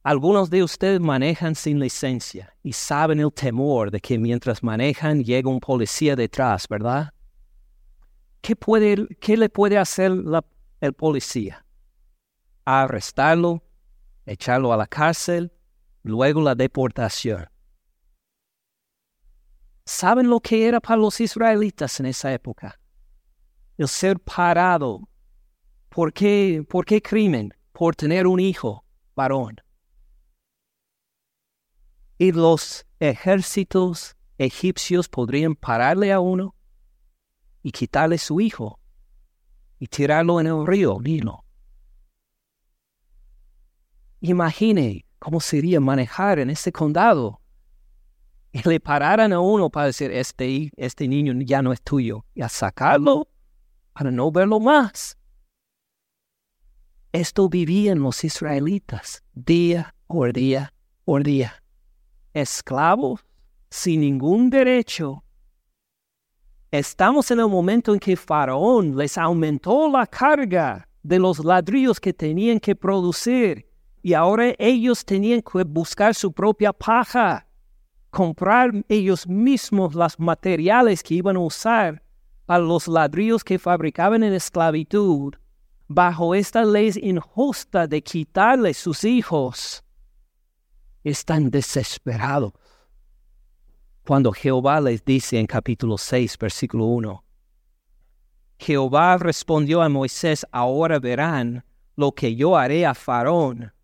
algunos 0.02 0.50
de 0.50 0.62
ustedes 0.62 1.00
manejan 1.00 1.54
sin 1.54 1.80
licencia 1.80 2.54
y 2.62 2.72
saben 2.72 3.18
el 3.18 3.32
temor 3.32 3.90
de 3.90 3.98
que 3.98 4.18
mientras 4.18 4.62
manejan 4.62 5.24
llega 5.24 5.48
un 5.48 5.58
policía 5.58 6.14
detrás, 6.14 6.68
¿verdad? 6.68 7.12
¿Qué, 8.42 8.54
puede, 8.54 9.08
qué 9.20 9.36
le 9.36 9.48
puede 9.48 9.78
hacer 9.78 10.12
el 10.80 10.92
policía? 10.92 11.64
Arrestarlo, 12.64 13.64
echarlo 14.26 14.72
a 14.72 14.76
la 14.76 14.86
cárcel, 14.86 15.50
luego 16.02 16.42
la 16.42 16.54
deportación. 16.54 17.48
¿Saben 19.88 20.29
lo 20.29 20.40
que 20.40 20.66
era 20.66 20.81
para 20.81 21.01
los 21.01 21.20
israelitas 21.20 22.01
en 22.01 22.07
esa 22.07 22.33
época? 22.33 22.81
El 23.79 23.87
ser 23.87 24.18
parado. 24.18 25.09
¿Por 25.88 26.12
qué, 26.12 26.66
¿Por 26.68 26.85
qué 26.85 27.01
crimen? 27.01 27.55
Por 27.70 27.94
tener 27.94 28.27
un 28.27 28.40
hijo 28.40 28.85
varón. 29.14 29.61
Y 32.18 32.33
los 32.33 32.85
ejércitos 32.99 34.16
egipcios 34.38 35.09
podrían 35.09 35.55
pararle 35.55 36.12
a 36.12 36.18
uno 36.18 36.57
y 37.62 37.70
quitarle 37.70 38.18
su 38.18 38.40
hijo 38.40 38.81
y 39.79 39.87
tirarlo 39.87 40.40
en 40.40 40.49
el 40.49 40.66
río 40.66 40.99
Nilo. 41.01 41.44
Imagine 44.20 45.07
cómo 45.20 45.40
sería 45.40 45.79
manejar 45.79 46.40
en 46.40 46.51
ese 46.51 46.72
condado 46.72 47.40
le 48.64 48.80
pararan 48.80 49.32
a 49.32 49.40
uno 49.40 49.70
para 49.70 49.86
decir, 49.86 50.10
este, 50.10 50.70
este 50.76 51.08
niño 51.08 51.34
ya 51.44 51.62
no 51.62 51.72
es 51.72 51.82
tuyo, 51.82 52.24
y 52.34 52.42
a 52.42 52.48
sacarlo 52.48 53.28
para 53.92 54.10
no 54.10 54.30
verlo 54.30 54.60
más. 54.60 55.16
Esto 57.12 57.48
vivían 57.48 58.00
los 58.00 58.24
israelitas 58.24 59.22
día 59.34 59.94
por 60.06 60.32
día 60.32 60.72
por 61.04 61.22
día. 61.22 61.62
Esclavos 62.34 63.24
sin 63.70 64.00
ningún 64.00 64.50
derecho. 64.50 65.22
Estamos 66.70 67.30
en 67.30 67.40
el 67.40 67.48
momento 67.48 67.94
en 67.94 68.00
que 68.00 68.16
Faraón 68.16 68.96
les 68.96 69.16
aumentó 69.16 69.88
la 69.88 70.06
carga 70.06 70.86
de 71.02 71.18
los 71.18 71.42
ladrillos 71.42 72.00
que 72.00 72.12
tenían 72.12 72.60
que 72.60 72.74
producir 72.74 73.66
y 74.02 74.12
ahora 74.12 74.52
ellos 74.58 75.04
tenían 75.04 75.40
que 75.40 75.62
buscar 75.64 76.14
su 76.14 76.32
propia 76.32 76.72
paja 76.72 77.45
comprar 78.16 78.72
ellos 78.88 79.29
mismos 79.29 79.94
los 79.94 80.18
materiales 80.18 81.02
que 81.02 81.16
iban 81.16 81.37
a 81.37 81.40
usar 81.40 82.02
a 82.46 82.59
los 82.59 82.88
ladrillos 82.88 83.44
que 83.44 83.59
fabricaban 83.59 84.22
en 84.22 84.33
esclavitud, 84.33 85.35
bajo 85.87 86.35
esta 86.35 86.64
ley 86.64 86.92
injusta 87.02 87.87
de 87.87 88.00
quitarles 88.02 88.79
sus 88.79 89.05
hijos, 89.05 89.85
están 91.05 91.50
desesperados. 91.50 92.55
Cuando 94.07 94.33
Jehová 94.33 94.81
les 94.81 95.05
dice 95.05 95.38
en 95.38 95.46
capítulo 95.46 95.98
6, 95.98 96.38
versículo 96.38 96.87
1, 96.87 97.22
Jehová 98.59 99.18
respondió 99.18 99.83
a 99.83 99.90
Moisés, 99.90 100.46
ahora 100.52 100.98
verán 100.98 101.66
lo 101.96 102.12
que 102.12 102.35
yo 102.35 102.57
haré 102.57 102.87
a 102.87 102.94
Faraón 102.94 103.74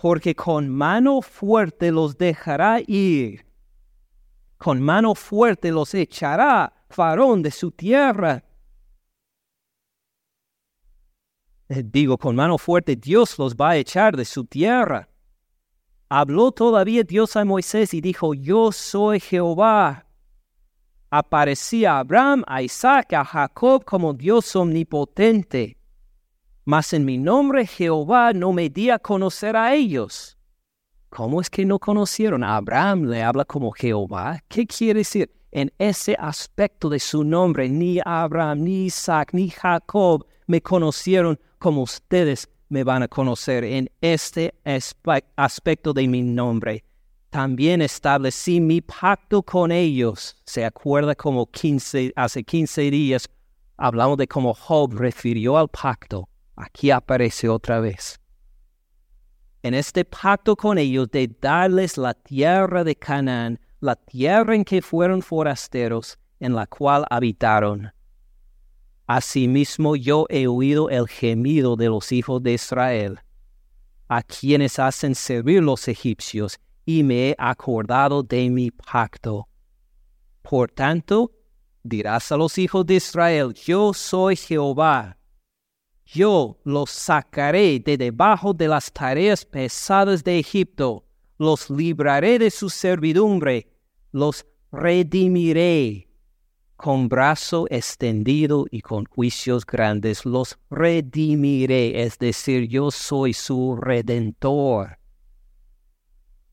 porque 0.00 0.34
con 0.34 0.66
mano 0.70 1.20
fuerte 1.20 1.92
los 1.92 2.16
dejará 2.16 2.80
ir. 2.86 3.44
Con 4.56 4.80
mano 4.80 5.14
fuerte 5.14 5.70
los 5.70 5.92
echará 5.92 6.72
Farón 6.88 7.42
de 7.42 7.50
su 7.50 7.70
tierra. 7.70 8.42
Eh, 11.68 11.82
digo, 11.84 12.16
con 12.16 12.34
mano 12.34 12.56
fuerte 12.56 12.96
Dios 12.96 13.38
los 13.38 13.54
va 13.54 13.70
a 13.70 13.76
echar 13.76 14.16
de 14.16 14.24
su 14.24 14.46
tierra. 14.46 15.06
Habló 16.08 16.50
todavía 16.50 17.02
Dios 17.02 17.36
a 17.36 17.44
Moisés 17.44 17.92
y 17.92 18.00
dijo, 18.00 18.32
yo 18.32 18.72
soy 18.72 19.20
Jehová. 19.20 20.06
Aparecía 21.10 21.96
a 21.96 21.98
Abraham, 21.98 22.42
a 22.46 22.62
Isaac, 22.62 23.12
a 23.12 23.24
Jacob 23.26 23.84
como 23.84 24.14
Dios 24.14 24.56
omnipotente 24.56 25.79
mas 26.70 26.92
en 26.92 27.04
mi 27.04 27.18
nombre 27.18 27.66
Jehová 27.66 28.32
no 28.32 28.52
me 28.52 28.68
di 28.68 28.90
a 28.90 28.98
conocer 29.00 29.56
a 29.56 29.74
ellos. 29.74 30.38
¿Cómo 31.08 31.40
es 31.40 31.50
que 31.50 31.64
no 31.64 31.80
conocieron? 31.80 32.44
Abraham 32.44 33.06
le 33.06 33.24
habla 33.24 33.44
como 33.44 33.72
Jehová. 33.72 34.38
¿Qué 34.48 34.66
quiere 34.66 35.00
decir? 35.00 35.28
en 35.52 35.72
ese 35.78 36.14
aspecto 36.16 36.88
de 36.88 37.00
su 37.00 37.24
nombre. 37.24 37.68
Ni 37.68 37.98
Abraham, 38.04 38.62
ni 38.62 38.84
Isaac, 38.84 39.30
ni 39.32 39.50
Jacob 39.50 40.24
me 40.46 40.60
conocieron 40.60 41.40
como 41.58 41.82
ustedes 41.82 42.48
me 42.68 42.84
van 42.84 43.02
a 43.02 43.08
conocer 43.08 43.64
en 43.64 43.90
este 44.00 44.54
aspecto 45.36 45.92
de 45.92 46.06
mi 46.06 46.22
nombre. 46.22 46.84
También 47.30 47.82
establecí 47.82 48.60
mi 48.60 48.80
pacto 48.80 49.42
con 49.42 49.72
ellos. 49.72 50.36
Se 50.46 50.64
acuerda 50.64 51.16
como 51.16 51.46
15, 51.46 52.12
hace 52.14 52.44
15 52.44 52.90
días 52.92 53.28
hablamos 53.76 54.18
de 54.18 54.28
cómo 54.28 54.54
Job 54.54 54.94
refirió 54.94 55.58
al 55.58 55.68
pacto. 55.68 56.28
Aquí 56.60 56.90
aparece 56.90 57.48
otra 57.48 57.80
vez. 57.80 58.20
En 59.62 59.72
este 59.72 60.04
pacto 60.04 60.56
con 60.56 60.76
ellos 60.76 61.10
de 61.10 61.26
darles 61.40 61.96
la 61.96 62.12
tierra 62.12 62.84
de 62.84 62.96
Canaán, 62.96 63.58
la 63.80 63.96
tierra 63.96 64.54
en 64.54 64.64
que 64.64 64.82
fueron 64.82 65.22
forasteros, 65.22 66.18
en 66.38 66.54
la 66.54 66.66
cual 66.66 67.06
habitaron. 67.08 67.90
Asimismo 69.06 69.96
yo 69.96 70.26
he 70.28 70.46
oído 70.46 70.90
el 70.90 71.08
gemido 71.08 71.76
de 71.76 71.88
los 71.88 72.12
hijos 72.12 72.42
de 72.42 72.52
Israel, 72.52 73.20
a 74.08 74.22
quienes 74.22 74.78
hacen 74.78 75.14
servir 75.14 75.62
los 75.62 75.88
egipcios, 75.88 76.60
y 76.84 77.02
me 77.02 77.30
he 77.30 77.36
acordado 77.38 78.22
de 78.22 78.50
mi 78.50 78.70
pacto. 78.70 79.48
Por 80.42 80.70
tanto, 80.70 81.32
dirás 81.82 82.30
a 82.32 82.36
los 82.36 82.58
hijos 82.58 82.84
de 82.84 82.96
Israel, 82.96 83.54
yo 83.54 83.94
soy 83.94 84.36
Jehová. 84.36 85.16
Yo 86.12 86.58
los 86.64 86.90
sacaré 86.90 87.78
de 87.78 87.96
debajo 87.96 88.52
de 88.52 88.66
las 88.66 88.92
tareas 88.92 89.44
pesadas 89.44 90.24
de 90.24 90.40
Egipto, 90.40 91.04
los 91.38 91.70
libraré 91.70 92.38
de 92.38 92.50
su 92.50 92.68
servidumbre, 92.68 93.68
los 94.10 94.44
redimiré 94.72 96.08
con 96.80 97.08
brazo 97.08 97.66
extendido 97.68 98.64
y 98.70 98.80
con 98.80 99.04
juicios 99.04 99.66
grandes, 99.66 100.24
los 100.24 100.58
redimiré, 100.70 102.02
es 102.02 102.18
decir, 102.18 102.68
yo 102.68 102.90
soy 102.90 103.34
su 103.34 103.76
redentor. 103.76 104.98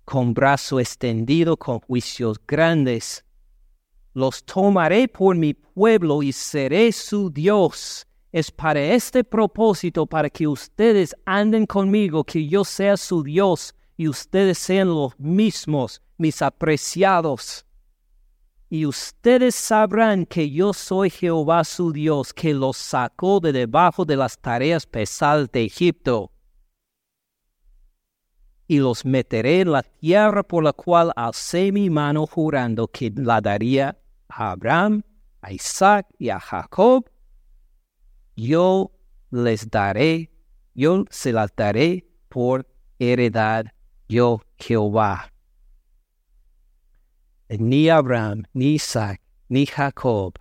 Con 0.03 0.33
brazo 0.33 0.79
extendido, 0.79 1.57
con 1.57 1.79
juicios 1.79 2.39
grandes, 2.45 3.25
los 4.13 4.43
tomaré 4.43 5.07
por 5.07 5.35
mi 5.35 5.53
pueblo 5.53 6.21
y 6.21 6.33
seré 6.33 6.91
su 6.91 7.29
Dios. 7.29 8.06
Es 8.37 8.51
para 8.51 8.79
este 8.79 9.23
propósito, 9.23 10.05
para 10.05 10.29
que 10.29 10.47
ustedes 10.47 11.15
anden 11.25 11.65
conmigo, 11.65 12.23
que 12.23 12.47
yo 12.47 12.63
sea 12.63 12.95
su 12.95 13.23
Dios 13.23 13.73
y 13.95 14.07
ustedes 14.07 14.59
sean 14.59 14.89
los 14.89 15.19
mismos, 15.19 16.03
mis 16.19 16.43
apreciados. 16.43 17.65
Y 18.69 18.85
ustedes 18.85 19.55
sabrán 19.55 20.27
que 20.27 20.51
yo 20.51 20.71
soy 20.71 21.09
Jehová 21.09 21.63
su 21.63 21.91
Dios, 21.91 22.31
que 22.31 22.53
los 22.53 22.77
sacó 22.77 23.39
de 23.39 23.51
debajo 23.51 24.05
de 24.05 24.17
las 24.17 24.37
tareas 24.37 24.85
pesadas 24.85 25.51
de 25.51 25.65
Egipto. 25.65 26.31
Y 28.67 28.77
los 28.77 29.03
meteré 29.03 29.61
en 29.61 29.71
la 29.71 29.81
tierra 29.81 30.43
por 30.43 30.63
la 30.63 30.73
cual 30.73 31.11
alcé 31.15 31.71
mi 31.71 31.89
mano 31.89 32.27
jurando 32.27 32.87
que 32.87 33.11
la 33.15 33.41
daría 33.41 33.97
a 34.29 34.51
Abraham, 34.51 35.01
a 35.41 35.51
Isaac 35.51 36.05
y 36.19 36.29
a 36.29 36.39
Jacob, 36.39 37.09
yo 38.37 38.91
les 39.31 39.69
daré, 39.69 40.29
yo 40.75 41.03
se 41.09 41.33
las 41.33 41.53
daré 41.55 42.07
por 42.29 42.67
heredad, 42.99 43.65
yo 44.07 44.41
Jehová. 44.57 45.33
Ni 47.49 47.89
Abraham, 47.89 48.43
ni 48.53 48.75
Isaac, 48.75 49.21
ni 49.49 49.65
Jacob 49.65 50.33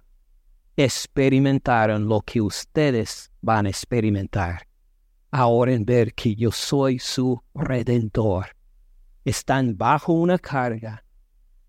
experimentaron 0.77 2.07
lo 2.07 2.21
que 2.21 2.41
ustedes 2.41 3.31
van 3.41 3.67
a 3.67 3.71
experimentar. 3.71 4.69
Ahora 5.31 5.73
en 5.73 5.85
ver 5.85 6.13
que 6.13 6.35
yo 6.35 6.53
soy 6.53 6.99
su 6.99 7.41
redentor. 7.55 8.49
Están 9.25 9.77
bajo 9.77 10.13
una 10.13 10.39
carga 10.39 11.03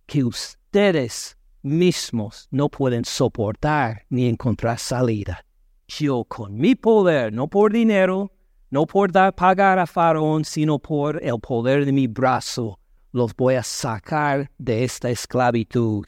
que 0.06 0.24
ustedes 0.24 1.38
mismos 1.62 2.48
no 2.52 2.70
pueden 2.70 3.06
soportar 3.06 4.06
ni 4.10 4.28
encontrar 4.28 4.78
salida. 4.78 5.47
Yo 5.88 6.26
con 6.26 6.56
mi 6.56 6.76
poder, 6.76 7.32
no 7.32 7.48
por 7.48 7.72
dinero, 7.72 8.32
no 8.70 8.86
por 8.86 9.12
dar 9.12 9.34
pagar 9.34 9.80
a 9.80 9.88
Faraón, 9.88 10.44
sino 10.44 10.80
por 10.80 11.24
el 11.24 11.40
poder 11.40 11.86
de 11.86 11.92
mi 11.92 12.08
brazo, 12.08 12.80
los 13.12 13.34
voy 13.36 13.56
a 13.56 13.64
sacar 13.64 14.52
de 14.58 14.84
esta 14.84 15.10
esclavitud. 15.10 16.06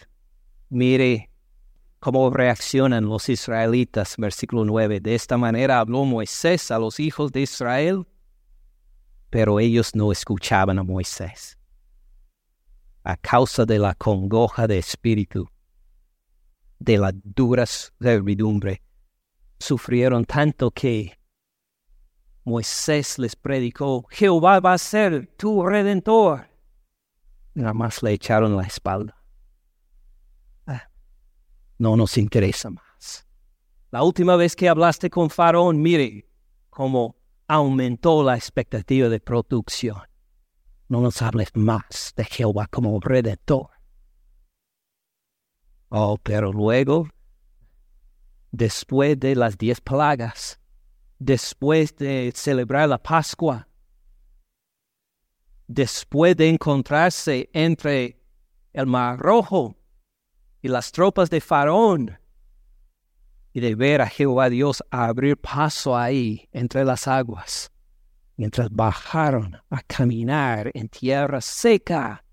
Mire 0.69 1.29
cómo 1.99 2.29
reaccionan 2.29 3.05
los 3.05 3.29
israelitas, 3.29 4.15
versículo 4.17 4.65
9. 4.65 4.99
De 4.99 5.15
esta 5.15 5.37
manera 5.37 5.79
habló 5.79 6.03
Moisés 6.05 6.71
a 6.71 6.79
los 6.79 6.99
hijos 6.99 7.31
de 7.31 7.41
Israel, 7.41 8.05
pero 9.29 9.59
ellos 9.59 9.95
no 9.95 10.11
escuchaban 10.11 10.77
a 10.79 10.83
Moisés 10.83 11.59
a 13.03 13.17
causa 13.17 13.65
de 13.65 13.79
la 13.79 13.95
congoja 13.95 14.67
de 14.67 14.77
espíritu, 14.77 15.49
de 16.79 16.97
la 16.97 17.11
dura 17.13 17.65
servidumbre. 17.65 18.81
Sufrieron 19.59 20.25
tanto 20.25 20.71
que 20.71 21.17
Moisés 22.45 23.19
les 23.19 23.35
predicó, 23.35 24.07
Jehová 24.09 24.59
va 24.59 24.73
a 24.73 24.77
ser 24.77 25.27
tu 25.37 25.63
redentor. 25.65 26.47
Nada 27.53 27.73
más 27.73 28.01
le 28.01 28.13
echaron 28.13 28.55
la 28.55 28.63
espalda. 28.63 29.15
Ah, 30.65 30.89
no 31.77 31.95
nos 31.95 32.17
interesa 32.17 32.69
más. 32.69 33.27
La 33.91 34.03
última 34.03 34.35
vez 34.35 34.55
que 34.55 34.69
hablaste 34.69 35.09
con 35.09 35.29
Faraón, 35.29 35.81
mire 35.81 36.27
cómo 36.69 37.17
aumentó 37.47 38.23
la 38.23 38.35
expectativa 38.35 39.09
de 39.09 39.19
producción 39.19 40.09
no 40.89 41.01
nos 41.01 41.21
hables 41.21 41.55
más 41.55 42.13
de 42.17 42.25
Jehová 42.25 42.67
como 42.67 42.99
redentor. 42.99 43.69
Oh, 45.89 46.17
pero 46.21 46.51
luego, 46.51 47.07
después 48.51 49.19
de 49.19 49.35
las 49.35 49.57
diez 49.57 49.81
plagas, 49.81 50.59
después 51.17 51.95
de 51.95 52.31
celebrar 52.35 52.89
la 52.89 52.97
Pascua, 52.97 53.67
después 55.67 56.35
de 56.35 56.49
encontrarse 56.49 57.49
entre 57.53 58.19
el 58.73 58.88
Mar 58.88 59.19
Rojo 59.19 59.75
y 60.62 60.67
las 60.67 60.91
tropas 60.91 61.29
de 61.29 61.41
Faraón, 61.41 62.17
y 63.53 63.59
de 63.59 63.75
ver 63.75 64.01
a 64.01 64.07
Jehová 64.07 64.49
Dios 64.49 64.83
abrir 64.91 65.38
paso 65.38 65.97
ahí 65.97 66.47
entre 66.51 66.85
las 66.85 67.07
aguas, 67.07 67.71
mientras 68.35 68.69
bajaron 68.71 69.57
a 69.69 69.81
caminar 69.81 70.71
en 70.73 70.88
tierra 70.88 71.41
seca, 71.41 72.23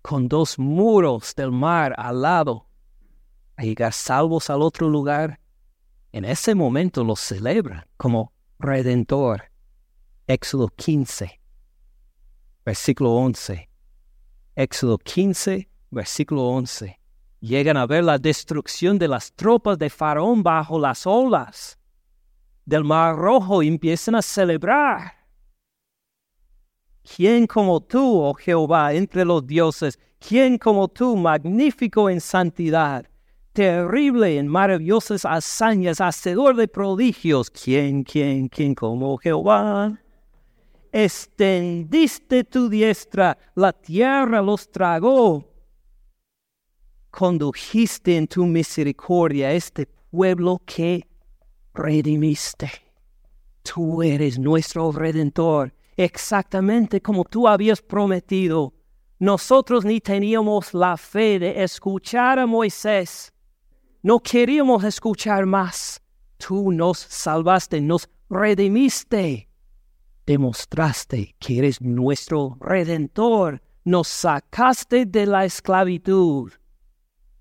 con 0.00 0.28
dos 0.28 0.58
muros 0.58 1.34
del 1.34 1.50
mar 1.50 1.92
al 1.98 2.22
lado, 2.22 2.67
a 3.58 3.64
llegar 3.64 3.92
salvos 3.92 4.50
al 4.50 4.62
otro 4.62 4.88
lugar, 4.88 5.40
en 6.12 6.24
ese 6.24 6.54
momento 6.54 7.02
los 7.02 7.18
celebran 7.18 7.84
como 7.96 8.32
redentor. 8.60 9.50
Éxodo 10.28 10.68
15, 10.68 11.40
versículo 12.64 13.14
11. 13.14 13.68
Éxodo 14.54 14.96
15, 14.96 15.68
versículo 15.90 16.44
11. 16.50 17.00
Llegan 17.40 17.76
a 17.76 17.86
ver 17.86 18.04
la 18.04 18.18
destrucción 18.18 18.96
de 18.96 19.08
las 19.08 19.32
tropas 19.32 19.76
de 19.76 19.90
Faraón 19.90 20.44
bajo 20.44 20.78
las 20.78 21.04
olas 21.04 21.80
del 22.64 22.84
Mar 22.84 23.16
Rojo 23.16 23.64
y 23.64 23.68
empiezan 23.68 24.14
a 24.14 24.22
celebrar. 24.22 25.14
¿Quién 27.02 27.48
como 27.48 27.80
tú, 27.80 28.22
oh 28.22 28.34
Jehová, 28.34 28.92
entre 28.92 29.24
los 29.24 29.44
dioses? 29.44 29.98
¿Quién 30.20 30.58
como 30.58 30.86
tú, 30.86 31.16
magnífico 31.16 32.08
en 32.08 32.20
santidad? 32.20 33.08
Terrible 33.58 34.38
en 34.38 34.46
maravillosas 34.46 35.24
hazañas, 35.24 36.00
hacedor 36.00 36.54
de 36.54 36.68
prodigios. 36.68 37.50
¿Quién, 37.50 38.04
quién, 38.04 38.46
quién 38.48 38.72
como 38.72 39.18
Jehová? 39.18 40.00
Extendiste 40.92 42.44
tu 42.44 42.68
diestra, 42.68 43.36
la 43.56 43.72
tierra 43.72 44.40
los 44.42 44.70
tragó. 44.70 45.44
Condujiste 47.10 48.16
en 48.16 48.28
tu 48.28 48.46
misericordia 48.46 49.50
este 49.50 49.86
pueblo 50.08 50.62
que 50.64 51.04
redimiste. 51.74 52.70
Tú 53.64 54.04
eres 54.04 54.38
nuestro 54.38 54.92
redentor 54.92 55.74
exactamente 55.96 57.00
como 57.00 57.24
tú 57.24 57.48
habías 57.48 57.82
prometido. 57.82 58.72
Nosotros 59.18 59.84
ni 59.84 60.00
teníamos 60.00 60.72
la 60.74 60.96
fe 60.96 61.40
de 61.40 61.64
escuchar 61.64 62.38
a 62.38 62.46
Moisés. 62.46 63.32
No 64.02 64.20
queríamos 64.20 64.84
escuchar 64.84 65.44
más. 65.46 66.00
Tú 66.36 66.70
nos 66.70 66.98
salvaste, 66.98 67.80
nos 67.80 68.08
redimiste. 68.30 69.48
Demostraste 70.24 71.34
que 71.38 71.58
eres 71.58 71.80
nuestro 71.80 72.56
redentor. 72.60 73.60
Nos 73.84 74.06
sacaste 74.08 75.06
de 75.06 75.26
la 75.26 75.44
esclavitud. 75.44 76.52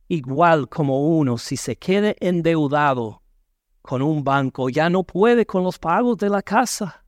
igual 0.10 0.70
como 0.70 1.18
uno 1.18 1.38
si 1.38 1.58
se 1.58 1.76
quede 1.76 2.16
endeudado 2.22 3.22
con 3.82 4.02
un 4.02 4.24
banco, 4.24 4.70
ya 4.70 4.90
no 4.90 5.04
puede 5.04 5.46
con 5.46 5.64
los 5.64 5.78
pagos 5.78 6.18
de 6.18 6.30
la 6.30 6.42
casa. 6.42 7.04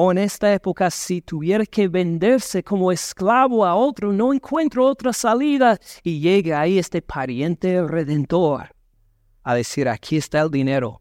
O 0.00 0.12
en 0.12 0.18
esta 0.18 0.54
época, 0.54 0.92
si 0.92 1.20
tuviera 1.20 1.66
que 1.66 1.88
venderse 1.88 2.62
como 2.62 2.92
esclavo 2.92 3.66
a 3.66 3.74
otro, 3.74 4.12
no 4.12 4.32
encuentro 4.32 4.86
otra 4.86 5.12
salida. 5.12 5.76
Y 6.04 6.20
llega 6.20 6.60
ahí 6.60 6.78
este 6.78 7.02
pariente 7.02 7.82
redentor 7.82 8.68
a 9.42 9.56
decir, 9.56 9.88
aquí 9.88 10.16
está 10.16 10.42
el 10.42 10.52
dinero, 10.52 11.00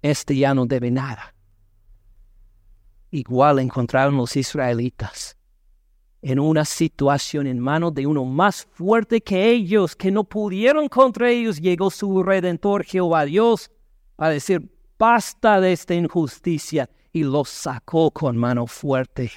este 0.00 0.34
ya 0.34 0.54
no 0.54 0.64
debe 0.64 0.90
nada. 0.90 1.34
Igual 3.10 3.58
encontraron 3.58 4.16
los 4.16 4.34
israelitas 4.34 5.36
en 6.22 6.38
una 6.38 6.64
situación 6.64 7.46
en 7.46 7.58
manos 7.58 7.92
de 7.92 8.06
uno 8.06 8.24
más 8.24 8.66
fuerte 8.72 9.20
que 9.20 9.50
ellos, 9.50 9.94
que 9.94 10.10
no 10.10 10.24
pudieron 10.24 10.88
contra 10.88 11.28
ellos, 11.28 11.60
llegó 11.60 11.90
su 11.90 12.22
redentor 12.22 12.84
Jehová 12.84 13.26
Dios 13.26 13.70
a 14.16 14.30
decir, 14.30 14.66
basta 14.98 15.60
de 15.60 15.74
esta 15.74 15.92
injusticia, 15.92 16.88
y 17.12 17.24
los 17.24 17.48
sacó 17.48 18.10
con 18.10 18.36
mano 18.36 18.66
fuerte. 18.66 19.30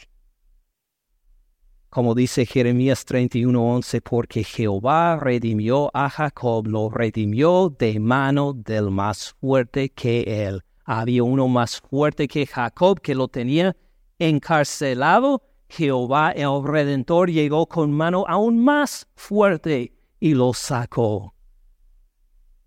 Como 1.90 2.16
dice 2.16 2.46
Jeremías 2.46 3.06
31:11, 3.06 4.02
porque 4.02 4.44
Jehová 4.44 5.18
redimió 5.18 5.92
a 5.94 6.10
Jacob, 6.10 6.68
lo 6.68 6.90
redimió 6.90 7.70
de 7.70 8.00
mano 8.00 8.54
del 8.54 8.90
más 8.90 9.36
fuerte 9.40 9.90
que 9.90 10.48
él. 10.48 10.64
Había 10.86 11.24
uno 11.24 11.48
más 11.48 11.80
fuerte 11.80 12.28
que 12.28 12.46
Jacob 12.46 13.00
que 13.00 13.16
lo 13.16 13.28
tenía 13.28 13.76
encarcelado 14.18 15.42
Jehová 15.76 16.32
el 16.32 16.64
Redentor 16.64 17.32
llegó 17.32 17.66
con 17.66 17.92
mano 17.92 18.26
aún 18.28 18.64
más 18.64 19.08
fuerte 19.16 19.92
y 20.20 20.36
lo 20.36 20.54
sacó. 20.54 21.34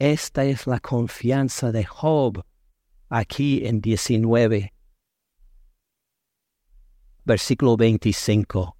Esta 0.00 0.44
es 0.44 0.66
la 0.66 0.80
confianza 0.80 1.70
de 1.70 1.84
Job 1.84 2.42
aquí 3.09 3.64
en 3.64 3.80
19. 3.80 4.72
Versículo 7.27 7.77
25. 7.77 8.74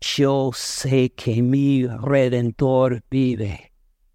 Yo 0.00 0.50
sé 0.52 1.10
que 1.10 1.40
mi 1.40 1.86
redentor 1.86 3.04
vive. 3.08 3.72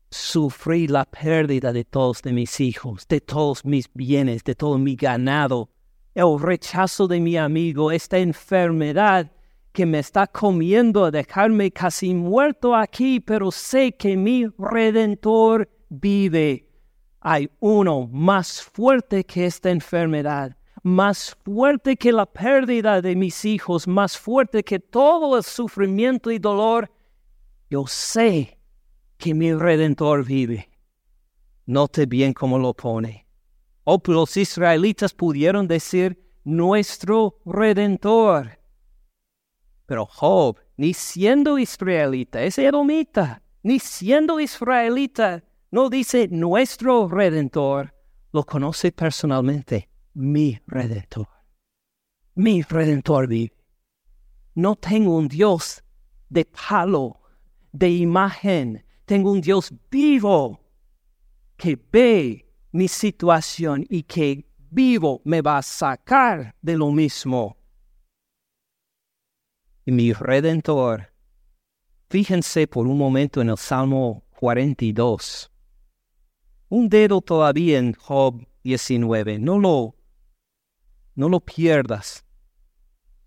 Sufrí 0.09 0.87
la 0.87 1.05
pérdida 1.05 1.71
de 1.71 1.85
todos 1.85 2.25
mis 2.25 2.59
hijos, 2.59 3.07
de 3.07 3.21
todos 3.21 3.63
mis 3.63 3.89
bienes, 3.93 4.43
de 4.43 4.55
todo 4.55 4.77
mi 4.77 4.97
ganado 4.97 5.69
el 6.13 6.39
rechazo 6.39 7.07
de 7.07 7.19
mi 7.19 7.37
amigo, 7.37 7.91
esta 7.91 8.17
enfermedad 8.17 9.31
que 9.71 9.85
me 9.85 9.99
está 9.99 10.27
comiendo 10.27 11.05
a 11.05 11.11
dejarme 11.11 11.71
casi 11.71 12.13
muerto 12.13 12.75
aquí, 12.75 13.21
pero 13.21 13.51
sé 13.51 13.93
que 13.93 14.17
mi 14.17 14.45
redentor 14.57 15.69
vive. 15.87 16.67
Hay 17.21 17.49
uno 17.59 18.09
más 18.11 18.61
fuerte 18.61 19.23
que 19.23 19.45
esta 19.45 19.69
enfermedad, 19.69 20.57
más 20.83 21.35
fuerte 21.43 21.95
que 21.95 22.11
la 22.11 22.25
pérdida 22.25 23.01
de 23.01 23.15
mis 23.15 23.45
hijos, 23.45 23.87
más 23.87 24.17
fuerte 24.17 24.63
que 24.63 24.79
todo 24.79 25.37
el 25.37 25.43
sufrimiento 25.43 26.31
y 26.31 26.39
dolor. 26.39 26.91
Yo 27.69 27.85
sé 27.87 28.57
que 29.17 29.33
mi 29.33 29.53
redentor 29.53 30.25
vive. 30.25 30.69
Note 31.65 32.05
bien 32.05 32.33
cómo 32.33 32.57
lo 32.57 32.73
pone. 32.73 33.27
O 33.83 33.95
oh, 33.95 34.11
los 34.11 34.35
israelitas 34.37 35.13
pudieron 35.13 35.67
decir, 35.67 36.21
nuestro 36.43 37.39
redentor. 37.45 38.59
Pero 39.85 40.05
Job, 40.05 40.57
ni 40.77 40.93
siendo 40.93 41.59
israelita, 41.59 42.41
es 42.43 42.57
edomita, 42.57 43.41
ni 43.63 43.79
siendo 43.79 44.39
israelita, 44.39 45.43
no 45.69 45.89
dice 45.89 46.27
nuestro 46.29 47.07
redentor, 47.07 47.93
lo 48.31 48.43
conoce 48.45 48.91
personalmente, 48.91 49.89
mi 50.13 50.59
redentor. 50.67 51.27
Mi 52.35 52.61
redentor 52.61 53.27
vive. 53.27 53.53
No 54.55 54.75
tengo 54.75 55.15
un 55.15 55.27
Dios 55.27 55.83
de 56.29 56.45
palo, 56.45 57.21
de 57.71 57.89
imagen, 57.89 58.83
tengo 59.05 59.31
un 59.31 59.41
Dios 59.41 59.73
vivo 59.89 60.59
que 61.57 61.77
ve 61.91 62.45
mi 62.71 62.87
situación 62.87 63.85
y 63.89 64.03
que 64.03 64.45
vivo 64.69 65.21
me 65.25 65.41
va 65.41 65.57
a 65.57 65.61
sacar 65.61 66.55
de 66.61 66.77
lo 66.77 66.91
mismo. 66.91 67.57
Y 69.85 69.91
mi 69.91 70.13
redentor, 70.13 71.11
fíjense 72.09 72.67
por 72.67 72.87
un 72.87 72.97
momento 72.97 73.41
en 73.41 73.49
el 73.49 73.57
Salmo 73.57 74.23
42. 74.39 75.51
Un 76.69 76.89
dedo 76.89 77.21
todavía 77.21 77.79
en 77.79 77.93
Job 77.93 78.45
19, 78.63 79.39
no 79.39 79.59
lo, 79.59 79.95
no 81.15 81.29
lo 81.29 81.39
pierdas. 81.39 82.25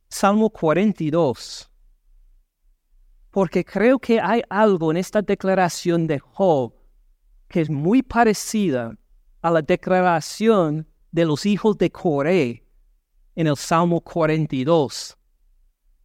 Salmo 0.09 0.51
42. 0.51 1.70
Porque 3.30 3.64
creo 3.64 3.99
que 3.99 4.20
hay 4.20 4.43
algo 4.49 4.91
en 4.91 4.97
esta 4.97 5.22
declaración 5.22 6.07
de 6.07 6.18
Job 6.18 6.72
que 7.49 7.61
es 7.61 7.70
muy 7.70 8.03
parecida 8.03 8.97
a 9.43 9.51
la 9.51 9.62
declaración 9.62 10.89
de 11.12 11.24
los 11.24 11.47
hijos 11.47 11.78
de 11.78 11.91
Coré 11.91 12.64
en 13.37 13.47
el 13.47 13.57
Salmo 13.57 14.01
42, 14.01 15.16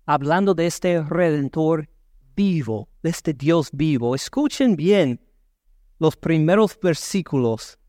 hablando 0.06 0.54
de 0.54 0.68
este 0.68 1.02
redentor 1.02 1.90
vivo, 2.36 2.90
de 3.02 3.10
este 3.10 3.34
Dios 3.34 3.70
vivo. 3.72 4.14
Escuchen 4.16 4.76
bien 4.76 5.20
los 6.00 6.16
primeros 6.16 6.78
versículos 6.80 7.80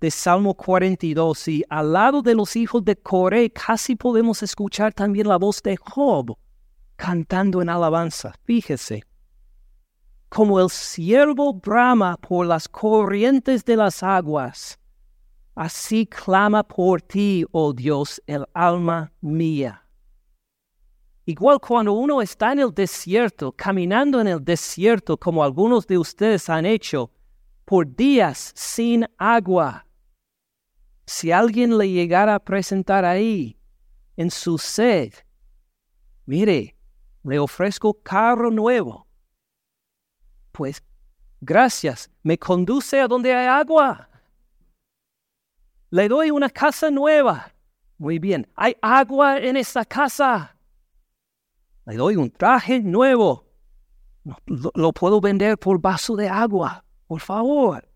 de 0.00 0.10
Salmo 0.10 0.54
42 0.54 1.48
y 1.48 1.64
al 1.68 1.92
lado 1.92 2.22
de 2.22 2.34
los 2.34 2.56
hijos 2.56 2.84
de 2.84 2.96
Coré 2.96 3.50
casi 3.50 3.96
podemos 3.96 4.42
escuchar 4.42 4.92
también 4.92 5.28
la 5.28 5.36
voz 5.36 5.62
de 5.62 5.76
Job 5.76 6.36
cantando 6.96 7.62
en 7.62 7.68
alabanza. 7.68 8.34
Fíjese, 8.44 9.04
como 10.28 10.60
el 10.60 10.70
siervo 10.70 11.54
brama 11.54 12.16
por 12.16 12.46
las 12.46 12.68
corrientes 12.68 13.64
de 13.64 13.76
las 13.76 14.02
aguas, 14.02 14.78
Así 15.56 16.04
clama 16.04 16.62
por 16.62 17.00
ti, 17.00 17.46
oh 17.50 17.72
Dios, 17.72 18.22
el 18.26 18.44
alma 18.52 19.10
mía. 19.22 19.82
Igual 21.24 21.58
cuando 21.60 21.94
uno 21.94 22.20
está 22.20 22.52
en 22.52 22.58
el 22.58 22.74
desierto, 22.74 23.52
caminando 23.52 24.20
en 24.20 24.26
el 24.26 24.44
desierto, 24.44 25.16
como 25.16 25.42
algunos 25.42 25.86
de 25.86 25.96
ustedes 25.96 26.50
han 26.50 26.66
hecho, 26.66 27.10
por 27.64 27.86
días 27.96 28.52
sin 28.54 29.06
agua. 29.16 29.85
Si 31.06 31.30
alguien 31.30 31.78
le 31.78 31.88
llegara 31.88 32.34
a 32.34 32.40
presentar 32.40 33.04
ahí, 33.04 33.56
en 34.16 34.30
su 34.30 34.58
sed, 34.58 35.12
mire, 36.24 36.76
le 37.22 37.38
ofrezco 37.38 37.94
carro 37.94 38.50
nuevo. 38.50 39.06
Pues, 40.52 40.82
gracias, 41.40 42.10
me 42.22 42.38
conduce 42.38 43.00
a 43.00 43.06
donde 43.06 43.34
hay 43.34 43.46
agua. 43.46 44.08
Le 45.90 46.08
doy 46.08 46.30
una 46.30 46.50
casa 46.50 46.90
nueva. 46.90 47.52
Muy 47.98 48.18
bien. 48.18 48.46
Hay 48.56 48.76
agua 48.82 49.38
en 49.38 49.56
esa 49.56 49.84
casa. 49.84 50.56
Le 51.86 51.96
doy 51.96 52.16
un 52.16 52.30
traje 52.30 52.80
nuevo. 52.80 53.46
lo, 54.46 54.92
puedo 54.92 55.20
vender 55.20 55.56
por 55.56 55.80
vaso 55.80 56.16
de 56.16 56.28
agua. 56.28 56.84
Por 57.06 57.20
favor. 57.20 57.88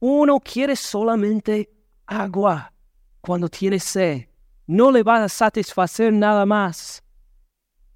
Uno 0.00 0.40
quiere 0.40 0.74
solamente 0.74 1.70
agua 2.10 2.72
cuando 3.20 3.48
tiene 3.48 3.78
sed. 3.78 4.26
No 4.66 4.90
le 4.90 5.02
va 5.02 5.22
a 5.22 5.28
satisfacer 5.28 6.12
nada 6.12 6.44
más. 6.44 7.02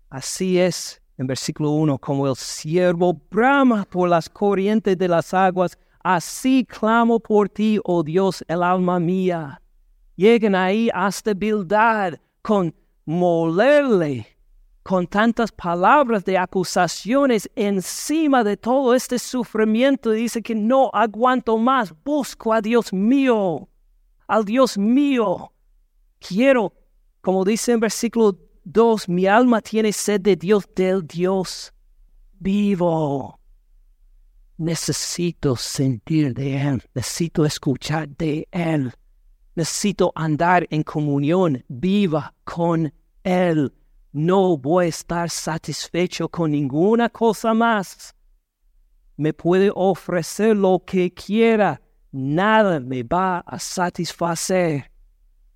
Así 0.08 0.58
es, 0.58 1.02
en 1.18 1.26
versículo 1.26 1.70
1, 1.70 1.98
como 1.98 2.28
el 2.28 2.36
siervo 2.36 3.20
brama 3.30 3.84
por 3.84 4.08
las 4.08 4.28
corrientes 4.28 4.96
de 4.96 5.08
las 5.08 5.34
aguas, 5.34 5.76
Así 6.04 6.66
clamo 6.66 7.18
por 7.18 7.48
ti, 7.48 7.80
oh 7.82 8.02
Dios, 8.02 8.44
el 8.46 8.62
alma 8.62 9.00
mía. 9.00 9.62
Lleguen 10.16 10.54
ahí 10.54 10.90
hasta 10.92 11.32
Bildad 11.32 12.20
con 12.42 12.74
molerle 13.06 14.26
con 14.82 15.06
tantas 15.06 15.50
palabras 15.50 16.22
de 16.26 16.36
acusaciones 16.36 17.50
encima 17.56 18.44
de 18.44 18.58
todo 18.58 18.94
este 18.94 19.18
sufrimiento. 19.18 20.10
Dice 20.10 20.42
que 20.42 20.54
no 20.54 20.90
aguanto 20.92 21.56
más, 21.56 21.94
busco 22.04 22.52
a 22.52 22.60
Dios 22.60 22.92
mío, 22.92 23.66
al 24.26 24.44
Dios 24.44 24.78
mío. 24.78 25.52
Quiero, 26.18 26.72
como 27.20 27.44
dice 27.44 27.72
en 27.72 27.80
versículo 27.80 28.38
2, 28.64 29.08
mi 29.08 29.26
alma 29.26 29.60
tiene 29.60 29.92
sed 29.92 30.20
de 30.20 30.36
Dios, 30.36 30.64
del 30.74 31.06
Dios 31.06 31.72
vivo. 32.38 33.38
Necesito 34.56 35.56
sentir 35.56 36.32
de 36.32 36.56
Él, 36.56 36.82
necesito 36.94 37.44
escuchar 37.44 38.08
de 38.08 38.46
Él, 38.50 38.92
necesito 39.54 40.12
andar 40.14 40.66
en 40.70 40.82
comunión 40.82 41.64
viva 41.68 42.32
con 42.44 42.92
Él. 43.24 43.72
No 44.12 44.56
voy 44.56 44.86
a 44.86 44.88
estar 44.88 45.28
satisfecho 45.28 46.28
con 46.28 46.52
ninguna 46.52 47.08
cosa 47.08 47.52
más. 47.52 48.14
me 49.16 49.32
puede 49.32 49.70
ofrecer 49.74 50.56
lo 50.56 50.82
que 50.84 51.12
quiera, 51.12 51.80
nada 52.14 52.78
me 52.78 53.02
va 53.02 53.40
a 53.40 53.58
satisfacer 53.58 54.90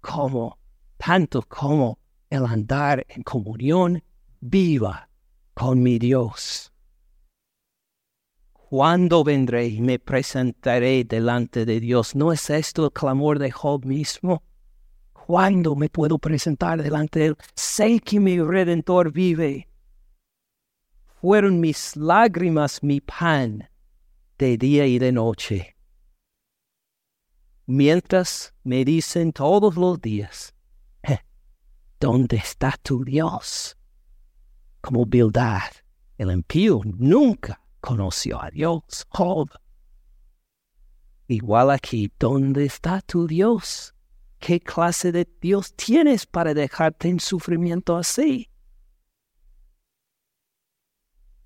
como, 0.01 0.59
tanto 0.97 1.43
como 1.43 2.01
el 2.29 2.45
andar 2.45 3.07
en 3.09 3.23
comunión 3.23 4.03
viva 4.41 5.09
con 5.55 5.81
mi 5.81 5.99
Dios. 5.99 6.73
¿Cuándo 8.53 9.23
vendré 9.25 9.69
y 9.69 9.81
me 9.81 9.99
presentaré 9.99 11.05
delante 11.05 11.65
de 11.65 11.81
Dios? 11.81 12.17
¿No 12.17 12.33
es 12.33 12.51
esto 12.51 12.87
el 12.87 12.93
clamor 12.93 13.39
de 13.39 13.51
Job 13.51 13.87
mismo? 13.87 14.43
¿Cuándo 15.13 15.77
me 15.77 15.89
puedo 15.89 16.19
presentar 16.19 16.83
delante 16.83 17.21
de 17.21 17.27
Él? 17.27 17.37
Sé 17.55 18.01
que 18.01 18.19
mi 18.19 18.41
Redentor 18.41 19.13
vive. 19.13 19.69
Fueron 21.21 21.61
mis 21.61 21.97
lágrimas 21.97 22.83
mi 22.83 23.01
pan 23.01 23.71
de 24.39 24.59
día 24.59 24.87
y 24.87 24.99
de 24.99 25.13
noche. 25.13 25.78
Mientras 27.71 28.55
me 28.65 28.83
dicen 28.83 29.31
todos 29.31 29.77
los 29.77 30.01
días, 30.01 30.55
eh, 31.03 31.19
¿dónde 32.01 32.37
está 32.37 32.75
tu 32.83 33.05
Dios? 33.05 33.77
Como 34.81 35.05
Bildad, 35.05 35.71
el 36.17 36.31
impío 36.33 36.81
nunca 36.83 37.61
conoció 37.83 38.43
a 38.43 38.49
Dios, 38.51 39.07
Job. 39.11 39.51
Igual 41.27 41.71
aquí, 41.71 42.11
¿dónde 42.19 42.65
está 42.65 43.03
tu 43.03 43.27
Dios? 43.27 43.95
¿Qué 44.39 44.61
clase 44.61 45.13
de 45.13 45.29
Dios 45.39 45.75
tienes 45.77 46.25
para 46.25 46.55
dejarte 46.55 47.11
en 47.11 47.21
sufrimiento 47.21 47.99
así? 47.99 48.49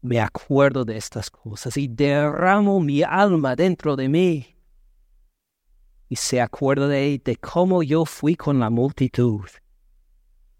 Me 0.02 0.20
acuerdo 0.20 0.84
de 0.84 0.98
estas 0.98 1.32
cosas 1.32 1.76
y 1.76 1.88
derramo 1.88 2.78
mi 2.78 3.02
alma 3.02 3.56
dentro 3.56 3.96
de 3.96 4.08
mí. 4.08 4.51
Y 6.12 6.16
se 6.16 6.42
acuerda 6.42 6.88
de, 6.88 7.38
cómo 7.40 7.82
yo 7.82 8.04
fui 8.04 8.36
con 8.36 8.60
la 8.60 8.68
multitud. 8.68 9.48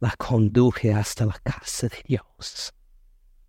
La 0.00 0.14
conduje 0.16 0.94
hasta 0.94 1.26
la 1.26 1.38
casa 1.44 1.88
de 1.88 1.98
Dios 2.06 2.72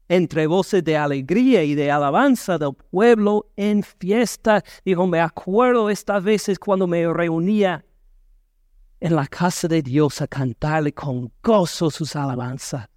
entre 0.10 0.46
voces 0.48 0.84
de 0.84 0.98
alegría 0.98 1.64
y 1.64 1.76
de 1.76 1.90
alabanza 1.90 2.58
del 2.58 2.74
pueblo 2.74 3.48
en 3.56 3.84
fiesta. 3.84 4.62
Dijo, 4.84 5.08
me 5.08 5.22
acuerdo 5.22 5.90
estas 5.90 6.22
veces 6.22 6.60
cuando 6.60 6.88
me 6.88 7.08
reunía 7.08 7.86
en 9.00 9.16
la 9.16 9.26
casa 9.26 9.70
de 9.70 9.82
Dios 9.82 10.22
a 10.22 10.28
cantarle 10.28 10.94
con 10.94 11.32
gozo 11.42 11.90
sus 11.90 12.18
alabanzas. 12.18 12.90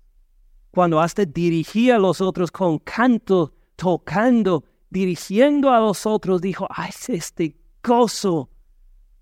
Cuando 0.72 1.00
hasta 1.00 1.24
dirigía 1.24 1.94
a 1.94 2.00
los 2.00 2.20
otros 2.20 2.50
con 2.50 2.80
canto, 2.80 3.54
tocando, 3.76 4.64
dirigiendo 4.90 5.70
a 5.70 5.78
los 5.78 6.06
otros, 6.06 6.40
dijo, 6.40 6.66
ay, 6.68 6.90
este 7.06 7.56
gozo 7.84 8.50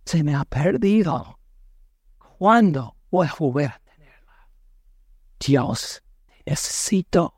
se 0.05 0.23
me 0.23 0.35
ha 0.35 0.45
perdido. 0.45 1.39
¿Cuándo 2.39 2.97
voy 3.11 3.27
a 3.27 3.35
volver 3.39 3.71
a 3.71 3.81
tenerla? 3.81 4.51
Dios, 5.41 6.03
necesito 6.45 7.35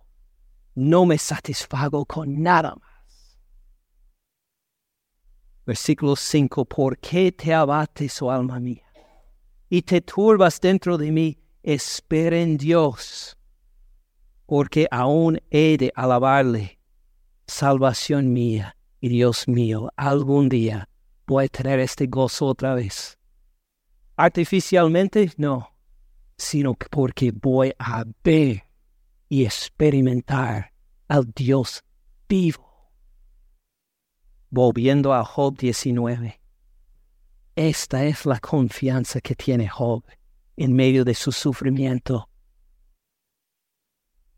no 0.75 1.07
me 1.07 1.17
satisfago 1.17 2.05
con 2.05 2.43
nada 2.43 2.75
más. 2.75 3.39
Versículo 5.65 6.15
5. 6.15 6.65
¿Por 6.65 6.99
qué 6.99 7.33
te 7.33 7.53
abates, 7.53 8.21
oh 8.23 8.31
alma 8.31 8.61
mía? 8.61 8.85
Y 9.69 9.83
te 9.83 10.01
turbas 10.01 10.61
dentro 10.61 10.97
de 10.99 11.11
mí. 11.11 11.39
Espera 11.63 12.39
en 12.39 12.57
Dios, 12.57 13.37
porque 14.47 14.87
aún 14.93 15.41
he 15.51 15.77
de 15.77 15.93
alabarle. 15.97 16.79
Salvación 17.49 18.33
mía 18.33 18.77
y 19.01 19.09
Dios 19.09 19.49
mío, 19.49 19.91
algún 19.97 20.49
día 20.49 20.89
a 21.29 21.49
tener 21.49 21.81
este 21.81 22.07
gozo 22.07 22.47
otra 22.47 22.75
vez. 22.75 23.19
Artificialmente, 24.17 25.33
no, 25.37 25.71
sino 26.37 26.75
porque 26.75 27.33
voy 27.33 27.73
a 27.79 28.05
ver 28.23 28.65
y 29.29 29.45
experimentar 29.45 30.73
al 31.09 31.31
Dios 31.33 31.83
vivo. 32.29 32.65
Volviendo 34.51 35.13
a 35.13 35.25
Job 35.25 35.57
19. 35.59 36.41
Esta 37.57 38.05
es 38.05 38.25
la 38.27 38.39
confianza 38.39 39.21
que 39.21 39.35
tiene 39.35 39.69
Job 39.69 40.05
en 40.57 40.73
medio 40.73 41.05
de 41.05 41.15
su 41.15 41.33
sufrimiento, 41.33 42.29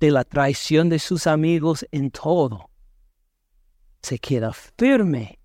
de 0.00 0.10
la 0.10 0.24
traición 0.24 0.88
de 0.88 0.98
sus 0.98 1.26
amigos 1.26 1.86
en 1.92 2.10
todo. 2.10 2.70
Se 4.02 4.18
queda 4.18 4.52
firme 4.52 5.37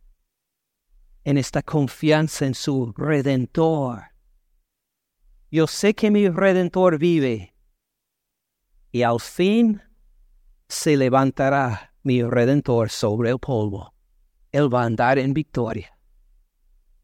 en 1.23 1.37
esta 1.37 1.61
confianza 1.61 2.45
en 2.45 2.53
su 2.53 2.93
redentor. 2.97 4.01
Yo 5.51 5.67
sé 5.67 5.93
que 5.93 6.11
mi 6.11 6.29
redentor 6.29 6.97
vive 6.97 7.53
y 8.91 9.03
al 9.03 9.19
fin 9.19 9.81
se 10.67 10.97
levantará 10.97 11.93
mi 12.03 12.23
redentor 12.23 12.89
sobre 12.89 13.29
el 13.29 13.39
polvo. 13.39 13.93
Él 14.51 14.73
va 14.73 14.83
a 14.83 14.85
andar 14.85 15.17
en 15.17 15.33
victoria. 15.33 15.97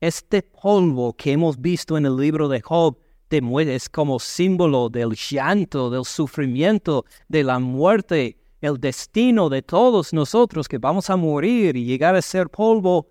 Este 0.02 0.42
polvo 0.42 1.14
que 1.14 1.32
hemos 1.32 1.60
visto 1.60 1.98
en 1.98 2.06
el 2.06 2.16
libro 2.16 2.48
de 2.48 2.62
Job 2.62 2.98
es 3.30 3.90
como 3.90 4.20
símbolo 4.20 4.90
del 4.90 5.12
llanto, 5.12 5.90
del 5.90 6.06
sufrimiento, 6.06 7.06
de 7.28 7.44
la 7.44 7.60
muerte, 7.60 8.38
el 8.62 8.80
destino 8.80 9.50
de 9.50 9.62
todos 9.62 10.14
nosotros 10.14 10.68
que 10.68 10.80
vamos 10.80 11.10
a 11.10 11.16
morir 11.16 11.76
y 11.76 11.86
llegar 11.86 12.16
a 12.16 12.22
ser 12.22 12.50
polvo. 12.50 13.08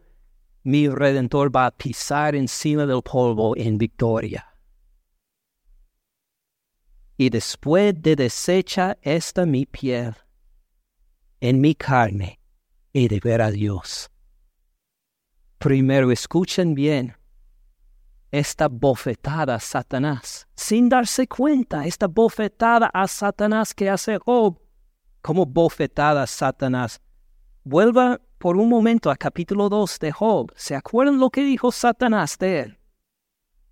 Mi 0.68 0.86
redentor 0.86 1.48
va 1.48 1.64
a 1.64 1.70
pisar 1.70 2.34
encima 2.34 2.84
del 2.84 3.00
polvo 3.00 3.56
en 3.56 3.78
victoria 3.78 4.44
y 7.16 7.30
después 7.30 7.94
de 8.02 8.14
deshecha 8.14 8.98
esta 9.00 9.46
mi 9.46 9.64
piel, 9.64 10.14
en 11.40 11.62
mi 11.62 11.74
carne 11.74 12.38
he 12.92 13.08
de 13.08 13.18
ver 13.18 13.40
a 13.40 13.50
Dios. 13.50 14.10
Primero 15.58 16.12
escuchen 16.12 16.74
bien 16.74 17.16
esta 18.30 18.68
bofetada 18.68 19.54
a 19.54 19.60
Satanás, 19.60 20.46
sin 20.54 20.90
darse 20.90 21.26
cuenta, 21.26 21.86
esta 21.86 22.08
bofetada 22.08 22.90
a 22.92 23.08
Satanás 23.08 23.72
que 23.72 23.88
hace 23.88 24.18
Job, 24.18 24.60
como 25.22 25.46
bofetada 25.46 26.24
a 26.24 26.26
Satanás. 26.26 27.00
Vuelva 27.64 28.20
por 28.38 28.56
un 28.56 28.68
momento 28.68 29.10
al 29.10 29.18
capítulo 29.18 29.68
2 29.68 29.98
de 29.98 30.12
Job. 30.12 30.52
¿Se 30.56 30.74
acuerdan 30.74 31.18
lo 31.18 31.30
que 31.30 31.42
dijo 31.42 31.72
Satanás 31.72 32.38
de 32.38 32.60
él? 32.60 32.78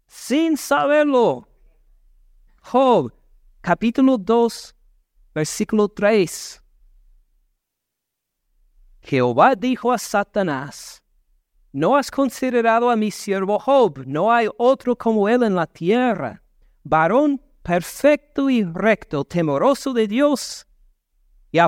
Sin 0.06 0.56
saberlo. 0.56 1.48
Job 2.60 3.12
capítulo 3.60 4.16
2, 4.16 4.76
versículo 5.34 5.88
3. 5.88 6.62
Jehová 9.00 9.54
dijo 9.56 9.92
a 9.92 9.98
Satanás, 9.98 11.02
¿no 11.72 11.96
has 11.96 12.10
considerado 12.10 12.90
a 12.90 12.96
mi 12.96 13.10
siervo 13.10 13.58
Job? 13.58 14.04
No 14.06 14.32
hay 14.32 14.48
otro 14.56 14.96
como 14.96 15.28
él 15.28 15.42
en 15.42 15.54
la 15.54 15.66
tierra, 15.66 16.42
varón 16.84 17.40
perfecto 17.62 18.50
y 18.50 18.62
recto, 18.62 19.24
temoroso 19.24 19.92
de 19.92 20.06
Dios 20.06 20.66
y 21.50 21.58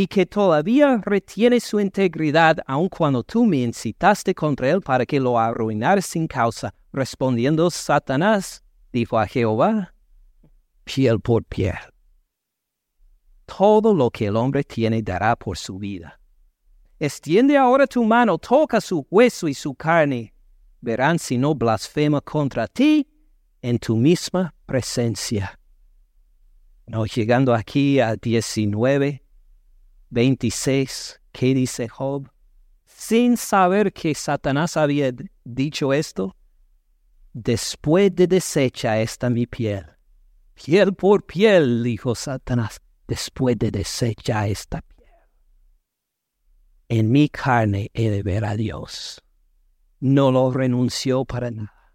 y 0.00 0.06
que 0.06 0.26
todavía 0.26 1.00
retiene 1.04 1.58
su 1.58 1.80
integridad 1.80 2.58
aun 2.68 2.88
cuando 2.88 3.24
tú 3.24 3.44
me 3.44 3.56
incitaste 3.56 4.32
contra 4.32 4.70
él 4.70 4.80
para 4.80 5.04
que 5.04 5.18
lo 5.18 5.36
arruinara 5.36 6.00
sin 6.00 6.28
causa. 6.28 6.72
Respondiendo 6.92 7.68
Satanás, 7.68 8.62
dijo 8.92 9.18
a 9.18 9.26
Jehová, 9.26 9.92
piel 10.84 11.18
por 11.18 11.42
piel. 11.42 11.74
Todo 13.46 13.92
lo 13.92 14.08
que 14.10 14.26
el 14.26 14.36
hombre 14.36 14.62
tiene 14.62 15.02
dará 15.02 15.34
por 15.34 15.58
su 15.58 15.78
vida. 15.78 16.20
Extiende 17.00 17.56
ahora 17.56 17.88
tu 17.88 18.04
mano, 18.04 18.38
toca 18.38 18.80
su 18.80 19.04
hueso 19.10 19.48
y 19.48 19.54
su 19.54 19.74
carne. 19.74 20.32
Verán 20.80 21.18
si 21.18 21.36
no 21.36 21.56
blasfema 21.56 22.20
contra 22.20 22.68
ti 22.68 23.04
en 23.62 23.80
tu 23.80 23.96
misma 23.96 24.54
presencia. 24.64 25.58
No, 26.86 27.04
llegando 27.04 27.52
aquí 27.52 27.98
a 27.98 28.14
19, 28.14 29.24
26, 30.10 31.20
¿qué 31.32 31.54
dice 31.54 31.88
Job? 31.88 32.30
Sin 32.86 33.36
saber 33.36 33.92
que 33.92 34.14
Satanás 34.14 34.76
había 34.76 35.12
dicho 35.44 35.92
esto, 35.92 36.34
después 37.32 38.14
de 38.14 38.26
deshecha 38.26 39.00
esta 39.00 39.30
mi 39.30 39.46
piel, 39.46 39.86
piel 40.54 40.94
por 40.94 41.24
piel, 41.24 41.82
dijo 41.82 42.14
Satanás, 42.14 42.80
después 43.06 43.58
de 43.58 43.70
desechar 43.70 44.48
esta 44.48 44.82
piel. 44.82 44.98
En 46.88 47.10
mi 47.10 47.28
carne 47.28 47.90
he 47.92 48.10
de 48.10 48.22
ver 48.22 48.44
a 48.44 48.56
Dios. 48.56 49.22
No 50.00 50.30
lo 50.30 50.50
renunció 50.50 51.24
para 51.24 51.50
nada. 51.50 51.92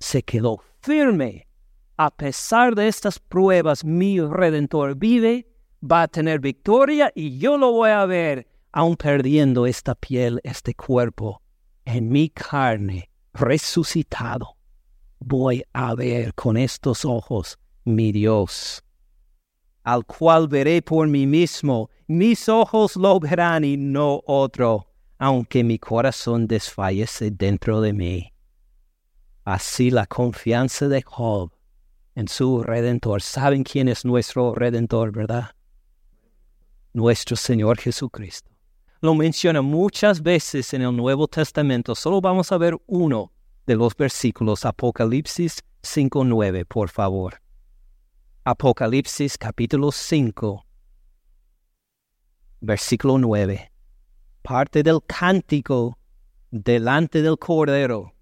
Se 0.00 0.22
quedó 0.22 0.62
firme. 0.80 1.48
A 1.98 2.14
pesar 2.14 2.74
de 2.74 2.88
estas 2.88 3.18
pruebas, 3.18 3.84
mi 3.84 4.20
redentor 4.20 4.96
vive, 4.96 5.46
va 5.82 6.02
a 6.02 6.08
tener 6.08 6.40
victoria 6.40 7.12
y 7.14 7.38
yo 7.38 7.56
lo 7.58 7.72
voy 7.72 7.90
a 7.90 8.06
ver 8.06 8.46
aun 8.76 8.94
perdiendo 8.94 9.66
esta 9.66 9.94
piel, 9.94 10.38
este 10.44 10.74
cuerpo, 10.74 11.40
en 11.86 12.10
mi 12.10 12.28
carne, 12.28 13.08
resucitado, 13.32 14.58
voy 15.18 15.64
a 15.72 15.94
ver 15.94 16.34
con 16.34 16.58
estos 16.58 17.06
ojos 17.06 17.58
mi 17.84 18.12
Dios, 18.12 18.84
al 19.82 20.04
cual 20.04 20.46
veré 20.46 20.82
por 20.82 21.08
mí 21.08 21.26
mismo, 21.26 21.88
mis 22.06 22.50
ojos 22.50 22.96
lo 22.96 23.18
verán 23.18 23.64
y 23.64 23.78
no 23.78 24.22
otro, 24.26 24.92
aunque 25.18 25.64
mi 25.64 25.78
corazón 25.78 26.46
desfallece 26.46 27.30
dentro 27.30 27.80
de 27.80 27.94
mí. 27.94 28.32
Así 29.42 29.90
la 29.90 30.04
confianza 30.06 30.86
de 30.86 31.00
Job 31.00 31.50
en 32.14 32.28
su 32.28 32.62
redentor. 32.62 33.22
¿Saben 33.22 33.64
quién 33.64 33.88
es 33.88 34.04
nuestro 34.04 34.54
redentor, 34.54 35.12
verdad? 35.12 35.55
Nuestro 36.96 37.36
Señor 37.36 37.76
Jesucristo. 37.76 38.50
Lo 39.02 39.14
menciona 39.14 39.60
muchas 39.60 40.22
veces 40.22 40.72
en 40.72 40.80
el 40.80 40.96
Nuevo 40.96 41.28
Testamento. 41.28 41.94
Solo 41.94 42.22
vamos 42.22 42.50
a 42.52 42.56
ver 42.56 42.74
uno 42.86 43.30
de 43.66 43.76
los 43.76 43.94
versículos. 43.94 44.64
Apocalipsis 44.64 45.62
5.9, 45.82 46.64
por 46.64 46.88
favor. 46.88 47.34
Apocalipsis 48.44 49.36
capítulo 49.36 49.92
5, 49.92 50.64
versículo 52.62 53.18
9. 53.18 53.70
Parte 54.40 54.82
del 54.82 55.00
cántico 55.06 55.98
delante 56.50 57.20
del 57.20 57.36
Cordero 57.36 58.14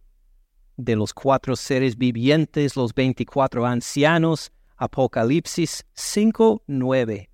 de 0.76 0.96
los 0.96 1.14
cuatro 1.14 1.54
seres 1.54 1.96
vivientes, 1.96 2.74
los 2.74 2.92
veinticuatro 2.92 3.64
ancianos, 3.66 4.50
Apocalipsis 4.76 5.86
5, 5.94 6.64
9. 6.66 7.30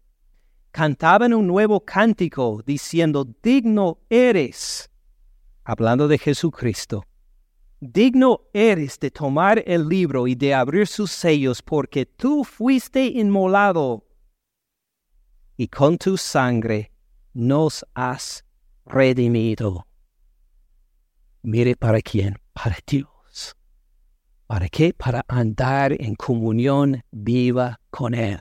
Cantaban 0.71 1.35
un 1.35 1.47
nuevo 1.47 1.85
cántico 1.85 2.63
diciendo, 2.65 3.27
digno 3.43 3.99
eres, 4.09 4.89
hablando 5.65 6.07
de 6.07 6.19
Jesucristo, 6.19 7.05
digno 7.81 8.43
eres 8.53 8.99
de 9.01 9.11
tomar 9.11 9.63
el 9.67 9.89
libro 9.89 10.27
y 10.27 10.35
de 10.35 10.55
abrir 10.55 10.87
sus 10.87 11.11
sellos, 11.11 11.63
porque 11.63 12.07
tú 12.07 12.45
fuiste 12.45 13.05
inmolado 13.05 14.07
y 15.57 15.69
con 15.69 15.99
tu 15.99 16.17
sangre 16.17 16.93
nos 17.35 17.85
has 17.95 18.45
redimido. 18.87 19.87
Mire 21.43 21.75
para 21.75 22.01
quién, 22.01 22.39
para 22.53 22.77
Dios. 22.87 23.57
¿Para 24.47 24.69
qué? 24.69 24.93
Para 24.93 25.25
andar 25.29 25.93
en 25.93 26.15
comunión 26.15 27.03
viva 27.11 27.81
con 27.91 28.15
Él. 28.15 28.41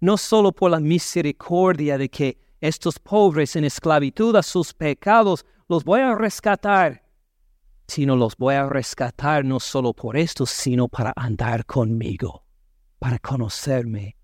No 0.00 0.16
solo 0.16 0.52
por 0.52 0.70
la 0.70 0.80
misericordia 0.80 1.98
de 1.98 2.08
que 2.08 2.38
estos 2.60 2.98
pobres 2.98 3.56
en 3.56 3.64
esclavitud 3.64 4.34
a 4.36 4.42
sus 4.42 4.72
pecados 4.72 5.44
los 5.68 5.84
voy 5.84 6.00
a 6.00 6.14
rescatar, 6.14 7.02
sino 7.86 8.16
los 8.16 8.36
voy 8.36 8.54
a 8.54 8.68
rescatar 8.68 9.44
no 9.44 9.58
solo 9.60 9.92
por 9.92 10.16
esto, 10.16 10.46
sino 10.46 10.88
para 10.88 11.12
andar 11.16 11.64
conmigo, 11.64 12.44
para 12.98 13.18
conocerme, 13.18 14.16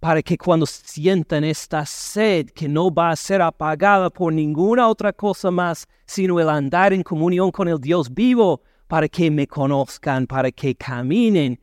para 0.00 0.22
que 0.22 0.36
cuando 0.36 0.66
sientan 0.66 1.44
esta 1.44 1.84
sed 1.86 2.50
que 2.50 2.68
no 2.68 2.92
va 2.92 3.10
a 3.10 3.16
ser 3.16 3.42
apagada 3.42 4.10
por 4.10 4.32
ninguna 4.32 4.88
otra 4.88 5.12
cosa 5.12 5.50
más, 5.50 5.86
sino 6.06 6.40
el 6.40 6.48
andar 6.48 6.92
en 6.92 7.02
comunión 7.02 7.50
con 7.50 7.68
el 7.68 7.78
Dios 7.78 8.12
vivo, 8.12 8.62
para 8.86 9.08
que 9.08 9.30
me 9.30 9.46
conozcan, 9.46 10.26
para 10.26 10.50
que 10.50 10.74
caminen 10.74 11.60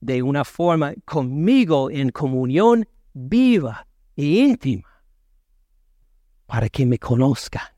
de 0.00 0.22
una 0.22 0.44
forma 0.44 0.94
conmigo 1.04 1.90
en 1.90 2.10
comunión 2.10 2.86
viva 3.12 3.86
e 4.16 4.24
íntima, 4.24 4.88
para 6.46 6.68
que 6.68 6.86
me 6.86 6.98
conozcan. 6.98 7.68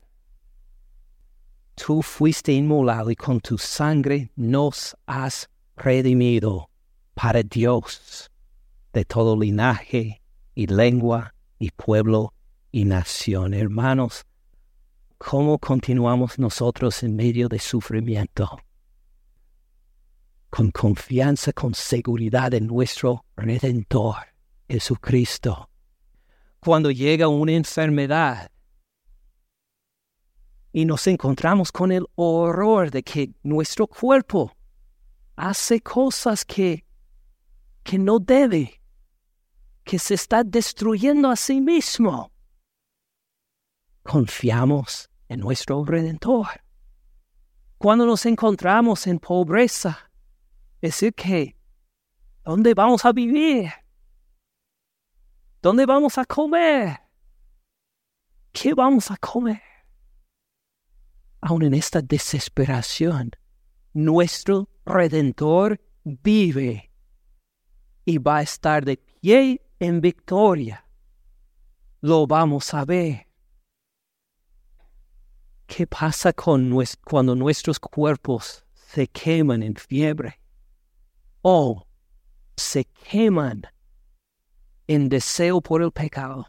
Tú 1.75 2.01
fuiste 2.01 2.53
inmolado 2.53 3.09
y 3.11 3.15
con 3.15 3.39
tu 3.39 3.57
sangre 3.57 4.31
nos 4.35 4.95
has 5.05 5.49
redimido 5.75 6.69
para 7.13 7.41
Dios 7.43 8.29
de 8.93 9.05
todo 9.05 9.39
linaje 9.39 10.21
y 10.53 10.67
lengua 10.67 11.33
y 11.57 11.71
pueblo 11.71 12.33
y 12.71 12.85
nación. 12.85 13.53
Hermanos, 13.53 14.25
¿cómo 15.17 15.57
continuamos 15.57 16.37
nosotros 16.37 17.01
en 17.03 17.15
medio 17.15 17.49
de 17.49 17.59
sufrimiento? 17.59 18.59
Con 20.55 20.69
confianza, 20.69 21.51
con 21.51 21.73
seguridad 21.73 22.53
en 22.53 22.67
nuestro 22.67 23.25
Redentor, 23.35 24.17
Jesucristo. 24.69 25.67
Cuando 26.59 26.91
llega 26.91 27.27
una 27.27 27.53
enfermedad 27.53 28.51
y 30.71 30.85
nos 30.85 31.07
encontramos 31.07 31.71
con 31.71 31.91
el 31.91 32.05
horror 32.13 32.91
de 32.91 33.01
que 33.01 33.31
nuestro 33.41 33.87
cuerpo 33.87 34.55
hace 35.35 35.81
cosas 35.81 36.45
que, 36.45 36.85
que 37.81 37.97
no 37.97 38.19
debe, 38.19 38.79
que 39.83 39.97
se 39.97 40.13
está 40.13 40.43
destruyendo 40.43 41.31
a 41.31 41.35
sí 41.35 41.61
mismo. 41.61 42.31
Confiamos 44.03 45.09
en 45.29 45.39
nuestro 45.39 45.83
Redentor. 45.83 46.61
Cuando 47.79 48.05
nos 48.05 48.27
encontramos 48.27 49.07
en 49.07 49.17
pobreza, 49.17 50.11
decir 50.87 51.13
que, 51.13 51.55
¿dónde 52.43 52.73
vamos 52.73 53.05
a 53.05 53.13
vivir? 53.13 53.71
¿Dónde 55.61 55.85
vamos 55.85 56.17
a 56.17 56.25
comer? 56.25 56.99
¿Qué 58.51 58.73
vamos 58.73 59.09
a 59.09 59.15
comer? 59.15 59.61
Aún 61.39 61.63
en 61.63 61.73
esta 61.73 62.01
desesperación, 62.01 63.31
nuestro 63.93 64.69
Redentor 64.85 65.79
vive 66.03 66.91
y 68.03 68.17
va 68.17 68.37
a 68.37 68.41
estar 68.41 68.83
de 68.83 68.97
pie 68.97 69.61
en 69.79 70.01
victoria. 70.01 70.85
Lo 72.01 72.27
vamos 72.27 72.73
a 72.73 72.83
ver. 72.83 73.27
¿Qué 75.65 75.87
pasa 75.87 76.33
con 76.33 76.77
cuando 77.05 77.35
nuestros 77.35 77.79
cuerpos 77.79 78.65
se 78.73 79.07
queman 79.07 79.63
en 79.63 79.75
fiebre? 79.75 80.42
O 81.43 81.85
se 82.57 82.85
queman 82.85 83.63
en 84.87 85.09
deseo 85.09 85.61
por 85.61 85.83
el 85.83 85.91
pecado. 85.91 86.47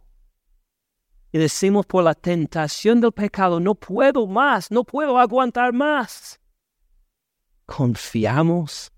Y 1.33 1.39
decimos 1.39 1.85
por 1.85 2.05
la 2.05 2.15
tentación 2.15 3.01
del 3.01 3.13
pecado, 3.13 3.59
no 3.59 3.75
puedo 3.75 4.27
más, 4.27 4.71
no 4.71 4.85
puedo 4.85 5.19
aguantar 5.19 5.73
más. 5.73 6.41
Confiamos 7.67 8.93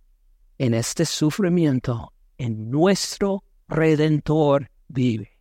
en 0.58 0.74
este 0.74 1.06
sufrimiento, 1.06 2.12
en 2.36 2.70
nuestro 2.70 3.42
Redentor 3.68 4.70
vive. 4.88 5.38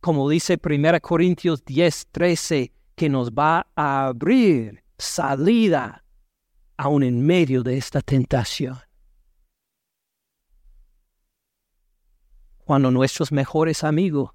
Como 0.00 0.28
dice 0.28 0.58
1 0.62 1.00
Corintios 1.00 1.64
10, 1.64 2.08
13, 2.10 2.72
que 2.94 3.08
nos 3.10 3.30
va 3.30 3.66
a 3.76 4.06
abrir 4.06 4.82
salida 4.96 6.02
aún 6.78 7.02
en 7.02 7.24
medio 7.24 7.62
de 7.62 7.76
esta 7.76 8.00
tentación. 8.00 8.78
Cuando 12.72 12.90
nuestros 12.90 13.32
mejores 13.32 13.84
amigos, 13.84 14.30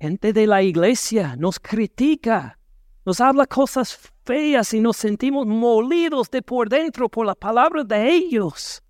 gente 0.00 0.32
de 0.32 0.46
la 0.46 0.62
iglesia, 0.62 1.36
nos 1.36 1.60
critica, 1.60 2.58
nos 3.04 3.20
habla 3.20 3.46
cosas 3.46 3.98
feas 4.24 4.72
y 4.72 4.80
nos 4.80 4.96
sentimos 4.96 5.46
molidos 5.46 6.30
de 6.30 6.40
por 6.40 6.70
dentro 6.70 7.10
por 7.10 7.26
la 7.26 7.34
palabra 7.34 7.84
de 7.84 8.10
ellos. 8.10 8.82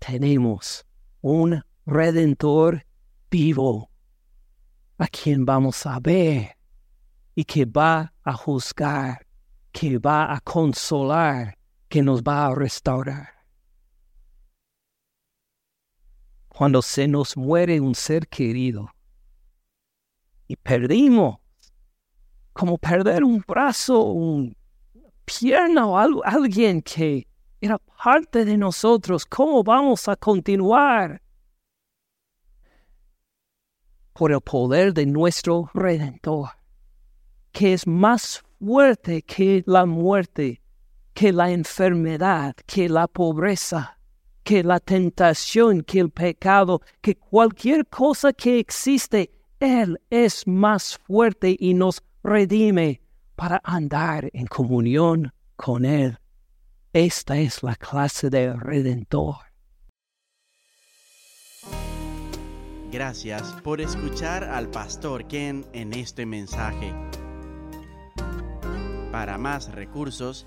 Tenemos 0.00 0.84
un 1.20 1.62
redentor 1.86 2.84
vivo 3.30 3.88
a 4.98 5.06
quien 5.06 5.44
vamos 5.44 5.86
a 5.86 6.00
ver 6.00 6.56
y 7.36 7.44
que 7.44 7.66
va 7.66 8.12
a 8.24 8.32
juzgar, 8.32 9.24
que 9.70 9.98
va 9.98 10.34
a 10.34 10.40
consolar, 10.40 11.56
que 11.88 12.02
nos 12.02 12.24
va 12.24 12.46
a 12.46 12.54
restaurar. 12.56 13.33
Cuando 16.56 16.82
se 16.82 17.08
nos 17.08 17.36
muere 17.36 17.80
un 17.80 17.96
ser 17.96 18.28
querido 18.28 18.88
y 20.46 20.54
perdimos, 20.54 21.38
como 22.52 22.78
perder 22.78 23.24
un 23.24 23.42
brazo, 23.46 24.00
una 24.04 24.52
pierna 25.24 25.86
o 25.86 26.22
alguien 26.24 26.80
que 26.80 27.26
era 27.60 27.78
parte 27.78 28.44
de 28.44 28.56
nosotros, 28.56 29.26
¿cómo 29.26 29.64
vamos 29.64 30.06
a 30.06 30.14
continuar? 30.14 31.20
Por 34.12 34.30
el 34.30 34.40
poder 34.40 34.94
de 34.94 35.06
nuestro 35.06 35.70
Redentor, 35.74 36.50
que 37.50 37.72
es 37.72 37.84
más 37.84 38.44
fuerte 38.60 39.22
que 39.22 39.64
la 39.66 39.86
muerte, 39.86 40.62
que 41.14 41.32
la 41.32 41.50
enfermedad, 41.50 42.54
que 42.66 42.88
la 42.88 43.08
pobreza 43.08 43.93
que 44.44 44.62
la 44.62 44.78
tentación, 44.78 45.82
que 45.82 46.00
el 46.00 46.10
pecado, 46.10 46.82
que 47.00 47.16
cualquier 47.16 47.86
cosa 47.86 48.32
que 48.32 48.58
existe 48.58 49.30
Él 49.58 50.00
es 50.10 50.46
más 50.46 50.98
fuerte 50.98 51.56
y 51.58 51.74
nos 51.74 52.02
redime 52.22 53.00
para 53.34 53.60
andar 53.64 54.30
en 54.32 54.46
comunión 54.46 55.32
con 55.56 55.84
Él. 55.84 56.18
Esta 56.92 57.38
es 57.38 57.62
la 57.62 57.74
clase 57.74 58.30
de 58.30 58.52
redentor. 58.52 59.36
Gracias 62.92 63.52
por 63.64 63.80
escuchar 63.80 64.44
al 64.44 64.68
pastor 64.70 65.26
Ken 65.26 65.64
en 65.72 65.92
este 65.94 66.26
mensaje. 66.26 66.94
Para 69.10 69.36
más 69.36 69.72
recursos, 69.72 70.46